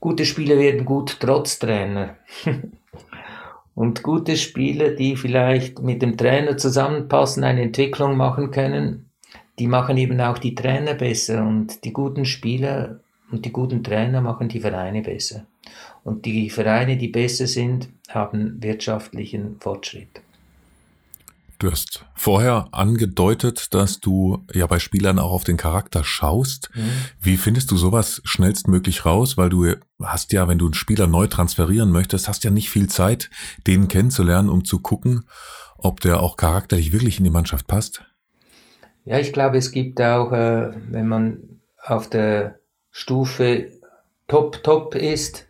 gute 0.00 0.24
Spieler 0.24 0.58
werden 0.58 0.84
gut 0.84 1.18
trotz 1.20 1.58
Trainer. 1.58 2.16
Und 3.76 4.02
gute 4.02 4.38
Spieler, 4.38 4.92
die 4.92 5.16
vielleicht 5.16 5.82
mit 5.82 6.00
dem 6.00 6.16
Trainer 6.16 6.56
zusammenpassen, 6.56 7.44
eine 7.44 7.60
Entwicklung 7.60 8.16
machen 8.16 8.50
können, 8.50 9.10
die 9.58 9.66
machen 9.66 9.98
eben 9.98 10.18
auch 10.22 10.38
die 10.38 10.54
Trainer 10.54 10.94
besser. 10.94 11.46
Und 11.46 11.84
die 11.84 11.92
guten 11.92 12.24
Spieler 12.24 13.00
und 13.30 13.44
die 13.44 13.52
guten 13.52 13.84
Trainer 13.84 14.22
machen 14.22 14.48
die 14.48 14.60
Vereine 14.60 15.02
besser. 15.02 15.46
Und 16.04 16.24
die 16.24 16.48
Vereine, 16.48 16.96
die 16.96 17.08
besser 17.08 17.46
sind, 17.46 17.90
haben 18.08 18.62
wirtschaftlichen 18.62 19.56
Fortschritt. 19.60 20.22
Du 21.58 21.70
hast 21.70 22.04
vorher 22.14 22.68
angedeutet, 22.72 23.72
dass 23.72 24.00
du 24.00 24.44
ja 24.52 24.66
bei 24.66 24.78
Spielern 24.78 25.18
auch 25.18 25.32
auf 25.32 25.44
den 25.44 25.56
Charakter 25.56 26.04
schaust. 26.04 26.70
Mhm. 26.74 26.90
Wie 27.20 27.36
findest 27.38 27.70
du 27.70 27.76
sowas 27.78 28.20
schnellstmöglich 28.24 29.06
raus? 29.06 29.38
Weil 29.38 29.48
du 29.48 29.66
hast 30.02 30.32
ja, 30.32 30.48
wenn 30.48 30.58
du 30.58 30.66
einen 30.66 30.74
Spieler 30.74 31.06
neu 31.06 31.26
transferieren 31.28 31.90
möchtest, 31.90 32.28
hast 32.28 32.44
ja 32.44 32.50
nicht 32.50 32.68
viel 32.68 32.88
Zeit, 32.88 33.30
den 33.66 33.88
kennenzulernen, 33.88 34.50
um 34.50 34.64
zu 34.64 34.80
gucken, 34.80 35.26
ob 35.78 36.00
der 36.00 36.20
auch 36.20 36.36
charakterlich 36.36 36.92
wirklich 36.92 37.18
in 37.18 37.24
die 37.24 37.30
Mannschaft 37.30 37.66
passt. 37.66 38.04
Ja, 39.06 39.18
ich 39.18 39.32
glaube, 39.32 39.56
es 39.56 39.70
gibt 39.70 40.00
auch, 40.00 40.32
äh, 40.32 40.72
wenn 40.90 41.08
man 41.08 41.60
auf 41.82 42.10
der 42.10 42.58
Stufe 42.90 43.70
top, 44.28 44.62
top 44.62 44.94
ist, 44.94 45.45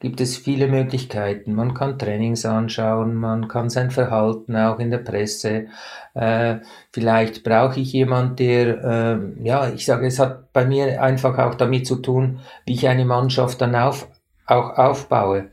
gibt 0.00 0.20
es 0.20 0.36
viele 0.36 0.68
Möglichkeiten. 0.68 1.54
Man 1.54 1.74
kann 1.74 1.98
Trainings 1.98 2.44
anschauen, 2.44 3.14
man 3.14 3.48
kann 3.48 3.68
sein 3.68 3.90
Verhalten 3.90 4.56
auch 4.56 4.78
in 4.78 4.90
der 4.90 4.98
Presse. 4.98 5.66
Äh, 6.14 6.58
vielleicht 6.92 7.42
brauche 7.42 7.80
ich 7.80 7.92
jemand, 7.92 8.38
der, 8.38 8.84
äh, 8.84 9.44
ja, 9.44 9.68
ich 9.68 9.84
sage, 9.84 10.06
es 10.06 10.18
hat 10.18 10.52
bei 10.52 10.64
mir 10.64 11.02
einfach 11.02 11.38
auch 11.38 11.54
damit 11.54 11.86
zu 11.86 11.96
tun, 11.96 12.40
wie 12.64 12.74
ich 12.74 12.88
eine 12.88 13.04
Mannschaft 13.04 13.60
dann 13.60 13.74
auf, 13.74 14.08
auch 14.46 14.78
aufbaue. 14.78 15.50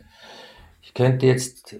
Ich 0.81 0.93
könnte 0.93 1.25
jetzt 1.25 1.77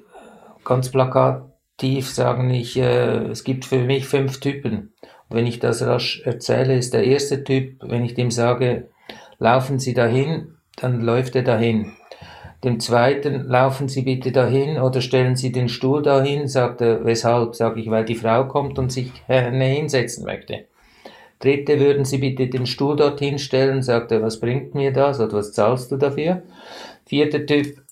ganz 0.64 0.90
plakativ 0.90 2.10
sagen, 2.10 2.50
ich, 2.50 2.78
äh, 2.78 3.28
es 3.28 3.44
gibt 3.44 3.66
für 3.66 3.80
mich 3.80 4.08
fünf 4.08 4.40
Typen. 4.40 4.94
Wenn 5.30 5.48
ich 5.48 5.60
das 5.60 5.82
rasch 5.84 6.22
erzähle, 6.26 6.78
ist 6.78 6.94
der 6.94 7.04
erste 7.04 7.44
Typ, 7.44 7.82
wenn 7.82 8.04
ich 8.04 8.16
dem 8.16 8.32
sage, 8.32 8.90
laufen 9.38 9.80
Sie 9.80 9.94
dahin, 9.94 10.56
dann 10.78 11.02
läuft 11.02 11.36
er 11.36 11.44
dahin. 11.44 11.94
Dem 12.66 12.80
zweiten, 12.80 13.48
laufen 13.48 13.88
Sie 13.90 14.02
bitte 14.02 14.32
dahin 14.32 14.80
oder 14.80 15.00
stellen 15.00 15.36
Sie 15.36 15.52
den 15.52 15.70
Stuhl 15.70 16.02
dahin, 16.02 16.48
sagt 16.48 16.82
er, 16.82 17.06
weshalb? 17.06 17.54
Sag 17.54 17.78
ich, 17.78 17.92
weil 17.92 18.06
die 18.06 18.16
Frau 18.16 18.48
kommt 18.48 18.80
und 18.80 18.92
sich 18.92 19.12
gerne 19.28 19.66
hinsetzen 19.66 20.26
möchte. 20.26 20.66
Dritte, 21.40 21.80
würden 21.80 22.06
Sie 22.06 22.18
bitte 22.18 22.48
den 22.48 22.66
Stuhl 22.66 22.96
dorthin 22.96 23.38
stellen, 23.38 23.84
sagt 23.84 24.12
er, 24.12 24.24
was 24.24 24.40
bringt 24.40 24.74
mir 24.74 24.92
das 24.92 25.20
oder 25.20 25.34
was 25.34 25.54
zahlst 25.54 25.92
du 25.92 25.98
dafür? 25.98 26.42
Vierter 27.06 27.46
Typ, 27.46 27.84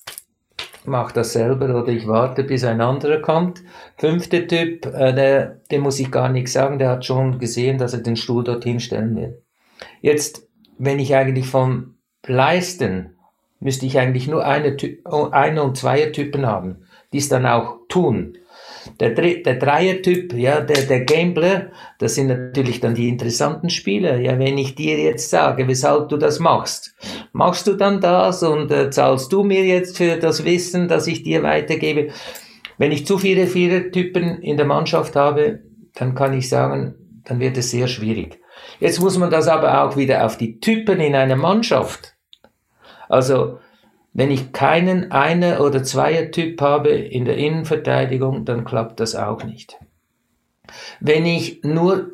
mach 0.85 1.11
das 1.11 1.33
selber 1.33 1.79
oder 1.79 1.89
ich 1.89 2.07
warte, 2.07 2.43
bis 2.43 2.63
ein 2.63 2.81
anderer 2.81 3.19
kommt. 3.19 3.61
Fünfter 3.97 4.47
Typ, 4.47 4.87
äh, 4.87 5.13
der, 5.13 5.61
dem 5.69 5.81
muss 5.81 5.99
ich 5.99 6.09
gar 6.09 6.29
nichts 6.29 6.53
sagen, 6.53 6.79
der 6.79 6.89
hat 6.89 7.05
schon 7.05 7.37
gesehen, 7.37 7.77
dass 7.77 7.93
er 7.93 7.99
den 7.99 8.15
Stuhl 8.15 8.43
dorthin 8.43 8.79
stellen 8.79 9.15
will. 9.15 9.43
Jetzt, 10.01 10.47
wenn 10.79 10.97
ich 10.97 11.13
eigentlich 11.15 11.45
vom 11.45 11.97
Leisten 12.25 13.12
müsste 13.63 13.85
ich 13.85 13.97
eigentlich 13.97 14.27
nur 14.27 14.45
eine, 14.45 14.75
eine 15.31 15.63
und 15.63 15.77
Zweier-Typen 15.77 16.45
haben, 16.45 16.85
die 17.13 17.17
es 17.17 17.29
dann 17.29 17.45
auch 17.45 17.77
tun. 17.87 18.37
Der, 18.99 19.11
der 19.11 19.55
Dreier-Typ, 19.55 20.33
ja, 20.33 20.59
der, 20.59 20.83
der 20.83 21.05
Gambler, 21.05 21.71
das 21.99 22.15
sind 22.15 22.27
natürlich 22.27 22.81
dann 22.81 22.95
die 22.95 23.07
interessanten 23.07 23.69
Spieler. 23.69 24.19
Ja, 24.19 24.37
wenn 24.37 24.57
ich 24.57 24.75
dir 24.75 24.99
jetzt 24.99 25.29
sage, 25.29 25.67
weshalb 25.69 26.09
du 26.09 26.17
das 26.17 26.39
machst, 26.39 26.93
machst 27.31 27.65
du 27.65 27.75
dann 27.75 28.01
das 28.01 28.43
und 28.43 28.69
äh, 28.71 28.89
zahlst 28.89 29.31
du 29.31 29.43
mir 29.43 29.63
jetzt 29.63 29.97
für 29.97 30.17
das 30.17 30.43
Wissen, 30.43 30.89
das 30.89 31.07
ich 31.07 31.23
dir 31.23 31.43
weitergebe? 31.43 32.09
Wenn 32.77 32.91
ich 32.91 33.05
zu 33.05 33.17
viele 33.17 33.47
Vierer-Typen 33.47 34.41
in 34.41 34.57
der 34.57 34.65
Mannschaft 34.65 35.15
habe, 35.15 35.59
dann 35.95 36.13
kann 36.13 36.37
ich 36.37 36.49
sagen, 36.49 36.95
dann 37.23 37.39
wird 37.39 37.57
es 37.57 37.71
sehr 37.71 37.87
schwierig. 37.87 38.39
Jetzt 38.81 38.99
muss 38.99 39.17
man 39.17 39.29
das 39.29 39.47
aber 39.47 39.83
auch 39.83 39.95
wieder 39.95 40.25
auf 40.25 40.37
die 40.37 40.59
Typen 40.59 40.99
in 40.99 41.15
einer 41.15 41.37
Mannschaft 41.37 42.12
also, 43.13 43.59
wenn 44.13 44.31
ich 44.31 44.51
keinen 44.53 45.11
Einer- 45.11 45.61
oder 45.61 45.83
Zweier-Typ 45.83 46.59
habe 46.61 46.89
in 46.89 47.25
der 47.25 47.37
Innenverteidigung, 47.37 48.43
dann 48.43 48.65
klappt 48.65 48.99
das 48.99 49.15
auch 49.15 49.43
nicht. 49.43 49.77
Wenn 50.99 51.25
ich 51.25 51.63
nur 51.63 52.09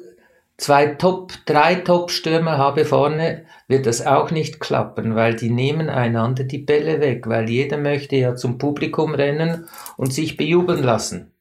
zwei 0.57 0.87
Top, 0.87 1.31
drei 1.45 1.75
Top-Stürmer 1.75 2.57
habe 2.57 2.83
vorne, 2.83 3.45
wird 3.69 3.85
das 3.85 4.05
auch 4.05 4.31
nicht 4.31 4.59
klappen, 4.59 5.15
weil 5.15 5.35
die 5.35 5.49
nehmen 5.49 5.89
einander 5.89 6.43
die 6.43 6.57
Bälle 6.57 6.99
weg, 6.99 7.27
weil 7.27 7.49
jeder 7.49 7.77
möchte 7.77 8.17
ja 8.17 8.35
zum 8.35 8.57
Publikum 8.57 9.13
rennen 9.15 9.67
und 9.95 10.13
sich 10.13 10.35
bejubeln 10.35 10.83
lassen. 10.83 11.31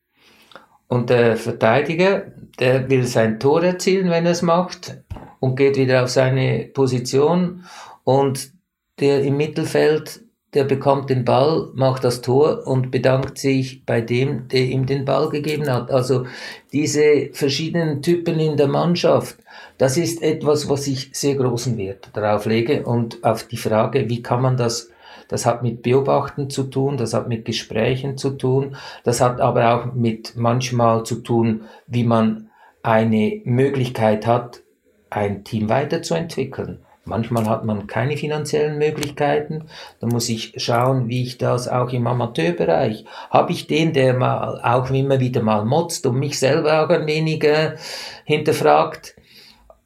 Und 0.86 1.10
der 1.10 1.36
Verteidiger, 1.36 2.32
der 2.60 2.88
will 2.88 3.04
sein 3.04 3.40
Tor 3.40 3.62
erzielen, 3.62 4.08
wenn 4.08 4.24
er 4.24 4.32
es 4.32 4.42
macht, 4.42 4.98
und 5.40 5.56
geht 5.56 5.76
wieder 5.76 6.04
auf 6.04 6.10
seine 6.10 6.70
Position. 6.72 7.64
Und 8.04 8.57
der 9.00 9.22
im 9.22 9.36
Mittelfeld, 9.36 10.20
der 10.54 10.64
bekommt 10.64 11.10
den 11.10 11.24
Ball, 11.24 11.68
macht 11.74 12.04
das 12.04 12.22
Tor 12.22 12.66
und 12.66 12.90
bedankt 12.90 13.38
sich 13.38 13.84
bei 13.84 14.00
dem, 14.00 14.48
der 14.48 14.62
ihm 14.62 14.86
den 14.86 15.04
Ball 15.04 15.28
gegeben 15.28 15.70
hat. 15.70 15.90
Also 15.90 16.26
diese 16.72 17.30
verschiedenen 17.32 18.00
Typen 18.00 18.40
in 18.40 18.56
der 18.56 18.68
Mannschaft, 18.68 19.36
das 19.76 19.96
ist 19.96 20.22
etwas, 20.22 20.68
was 20.68 20.86
ich 20.86 21.10
sehr 21.12 21.34
großen 21.34 21.76
Wert 21.76 22.10
darauf 22.14 22.46
lege 22.46 22.84
und 22.84 23.22
auf 23.24 23.44
die 23.44 23.58
Frage, 23.58 24.08
wie 24.08 24.22
kann 24.22 24.42
man 24.42 24.56
das 24.56 24.90
das 25.28 25.44
hat 25.44 25.62
mit 25.62 25.82
Beobachten 25.82 26.48
zu 26.48 26.64
tun, 26.64 26.96
das 26.96 27.12
hat 27.12 27.28
mit 27.28 27.44
Gesprächen 27.44 28.16
zu 28.16 28.30
tun, 28.30 28.76
das 29.04 29.20
hat 29.20 29.40
aber 29.40 29.74
auch 29.74 29.94
mit 29.94 30.34
manchmal 30.36 31.04
zu 31.04 31.16
tun, 31.16 31.64
wie 31.86 32.04
man 32.04 32.50
eine 32.82 33.42
Möglichkeit 33.44 34.26
hat, 34.26 34.62
ein 35.10 35.44
Team 35.44 35.68
weiterzuentwickeln. 35.68 36.80
Manchmal 37.08 37.46
hat 37.48 37.64
man 37.64 37.86
keine 37.86 38.16
finanziellen 38.16 38.78
Möglichkeiten. 38.78 39.64
Da 40.00 40.06
muss 40.06 40.28
ich 40.28 40.54
schauen, 40.56 41.08
wie 41.08 41.22
ich 41.22 41.38
das 41.38 41.66
auch 41.68 41.92
im 41.92 42.06
Amateurbereich. 42.06 43.04
Habe 43.30 43.52
ich 43.52 43.66
den, 43.66 43.92
der 43.92 44.14
mal 44.14 44.60
auch 44.62 44.90
immer 44.90 45.18
wieder 45.18 45.42
mal 45.42 45.64
motzt 45.64 46.06
und 46.06 46.18
mich 46.18 46.38
selber 46.38 46.84
auch 46.84 46.90
ein 46.90 47.06
wenig 47.06 47.42
äh, 47.44 47.76
hinterfragt. 48.24 49.16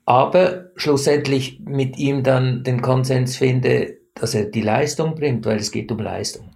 aber 0.04 0.70
schlussendlich 0.76 1.60
mit 1.64 1.98
ihm 1.98 2.22
dann 2.22 2.64
den 2.64 2.82
Konsens 2.82 3.36
finde, 3.36 3.98
dass 4.14 4.34
er 4.34 4.44
die 4.44 4.62
Leistung 4.62 5.14
bringt, 5.14 5.46
weil 5.46 5.58
es 5.58 5.70
geht 5.70 5.90
um 5.92 5.98
Leistung. 5.98 6.51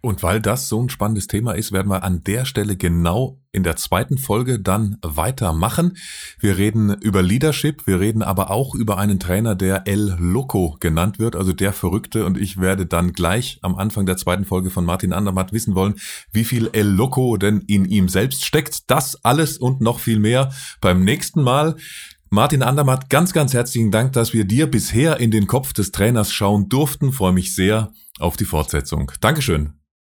Und 0.00 0.22
weil 0.22 0.40
das 0.40 0.68
so 0.68 0.80
ein 0.80 0.90
spannendes 0.90 1.26
Thema 1.26 1.52
ist, 1.52 1.72
werden 1.72 1.90
wir 1.90 2.04
an 2.04 2.22
der 2.22 2.44
Stelle 2.44 2.76
genau 2.76 3.40
in 3.50 3.64
der 3.64 3.74
zweiten 3.74 4.16
Folge 4.16 4.60
dann 4.60 4.98
weitermachen. 5.02 5.96
Wir 6.38 6.56
reden 6.56 6.94
über 7.00 7.20
Leadership, 7.20 7.86
wir 7.86 7.98
reden 7.98 8.22
aber 8.22 8.50
auch 8.50 8.76
über 8.76 8.98
einen 8.98 9.18
Trainer, 9.18 9.56
der 9.56 9.88
El 9.88 10.16
Loco 10.20 10.76
genannt 10.78 11.18
wird, 11.18 11.34
also 11.34 11.52
der 11.52 11.72
Verrückte. 11.72 12.26
Und 12.26 12.38
ich 12.38 12.60
werde 12.60 12.86
dann 12.86 13.12
gleich 13.12 13.58
am 13.62 13.74
Anfang 13.74 14.06
der 14.06 14.16
zweiten 14.16 14.44
Folge 14.44 14.70
von 14.70 14.84
Martin 14.84 15.12
Andermatt 15.12 15.52
wissen 15.52 15.74
wollen, 15.74 15.94
wie 16.30 16.44
viel 16.44 16.70
El 16.72 16.86
Loco 16.86 17.36
denn 17.36 17.62
in 17.66 17.84
ihm 17.84 18.08
selbst 18.08 18.44
steckt. 18.44 18.90
Das 18.90 19.24
alles 19.24 19.58
und 19.58 19.80
noch 19.80 19.98
viel 19.98 20.20
mehr 20.20 20.52
beim 20.80 21.02
nächsten 21.02 21.42
Mal. 21.42 21.74
Martin 22.30 22.62
Andermatt, 22.62 23.10
ganz, 23.10 23.32
ganz 23.32 23.54
herzlichen 23.54 23.90
Dank, 23.90 24.12
dass 24.12 24.32
wir 24.32 24.44
dir 24.44 24.70
bisher 24.70 25.18
in 25.18 25.30
den 25.30 25.46
Kopf 25.46 25.72
des 25.72 25.90
Trainers 25.90 26.32
schauen 26.32 26.68
durften. 26.68 27.12
Freue 27.12 27.32
mich 27.32 27.54
sehr 27.54 27.90
auf 28.20 28.36
die 28.36 28.44
Fortsetzung. 28.44 29.10
Dankeschön. 29.20 29.77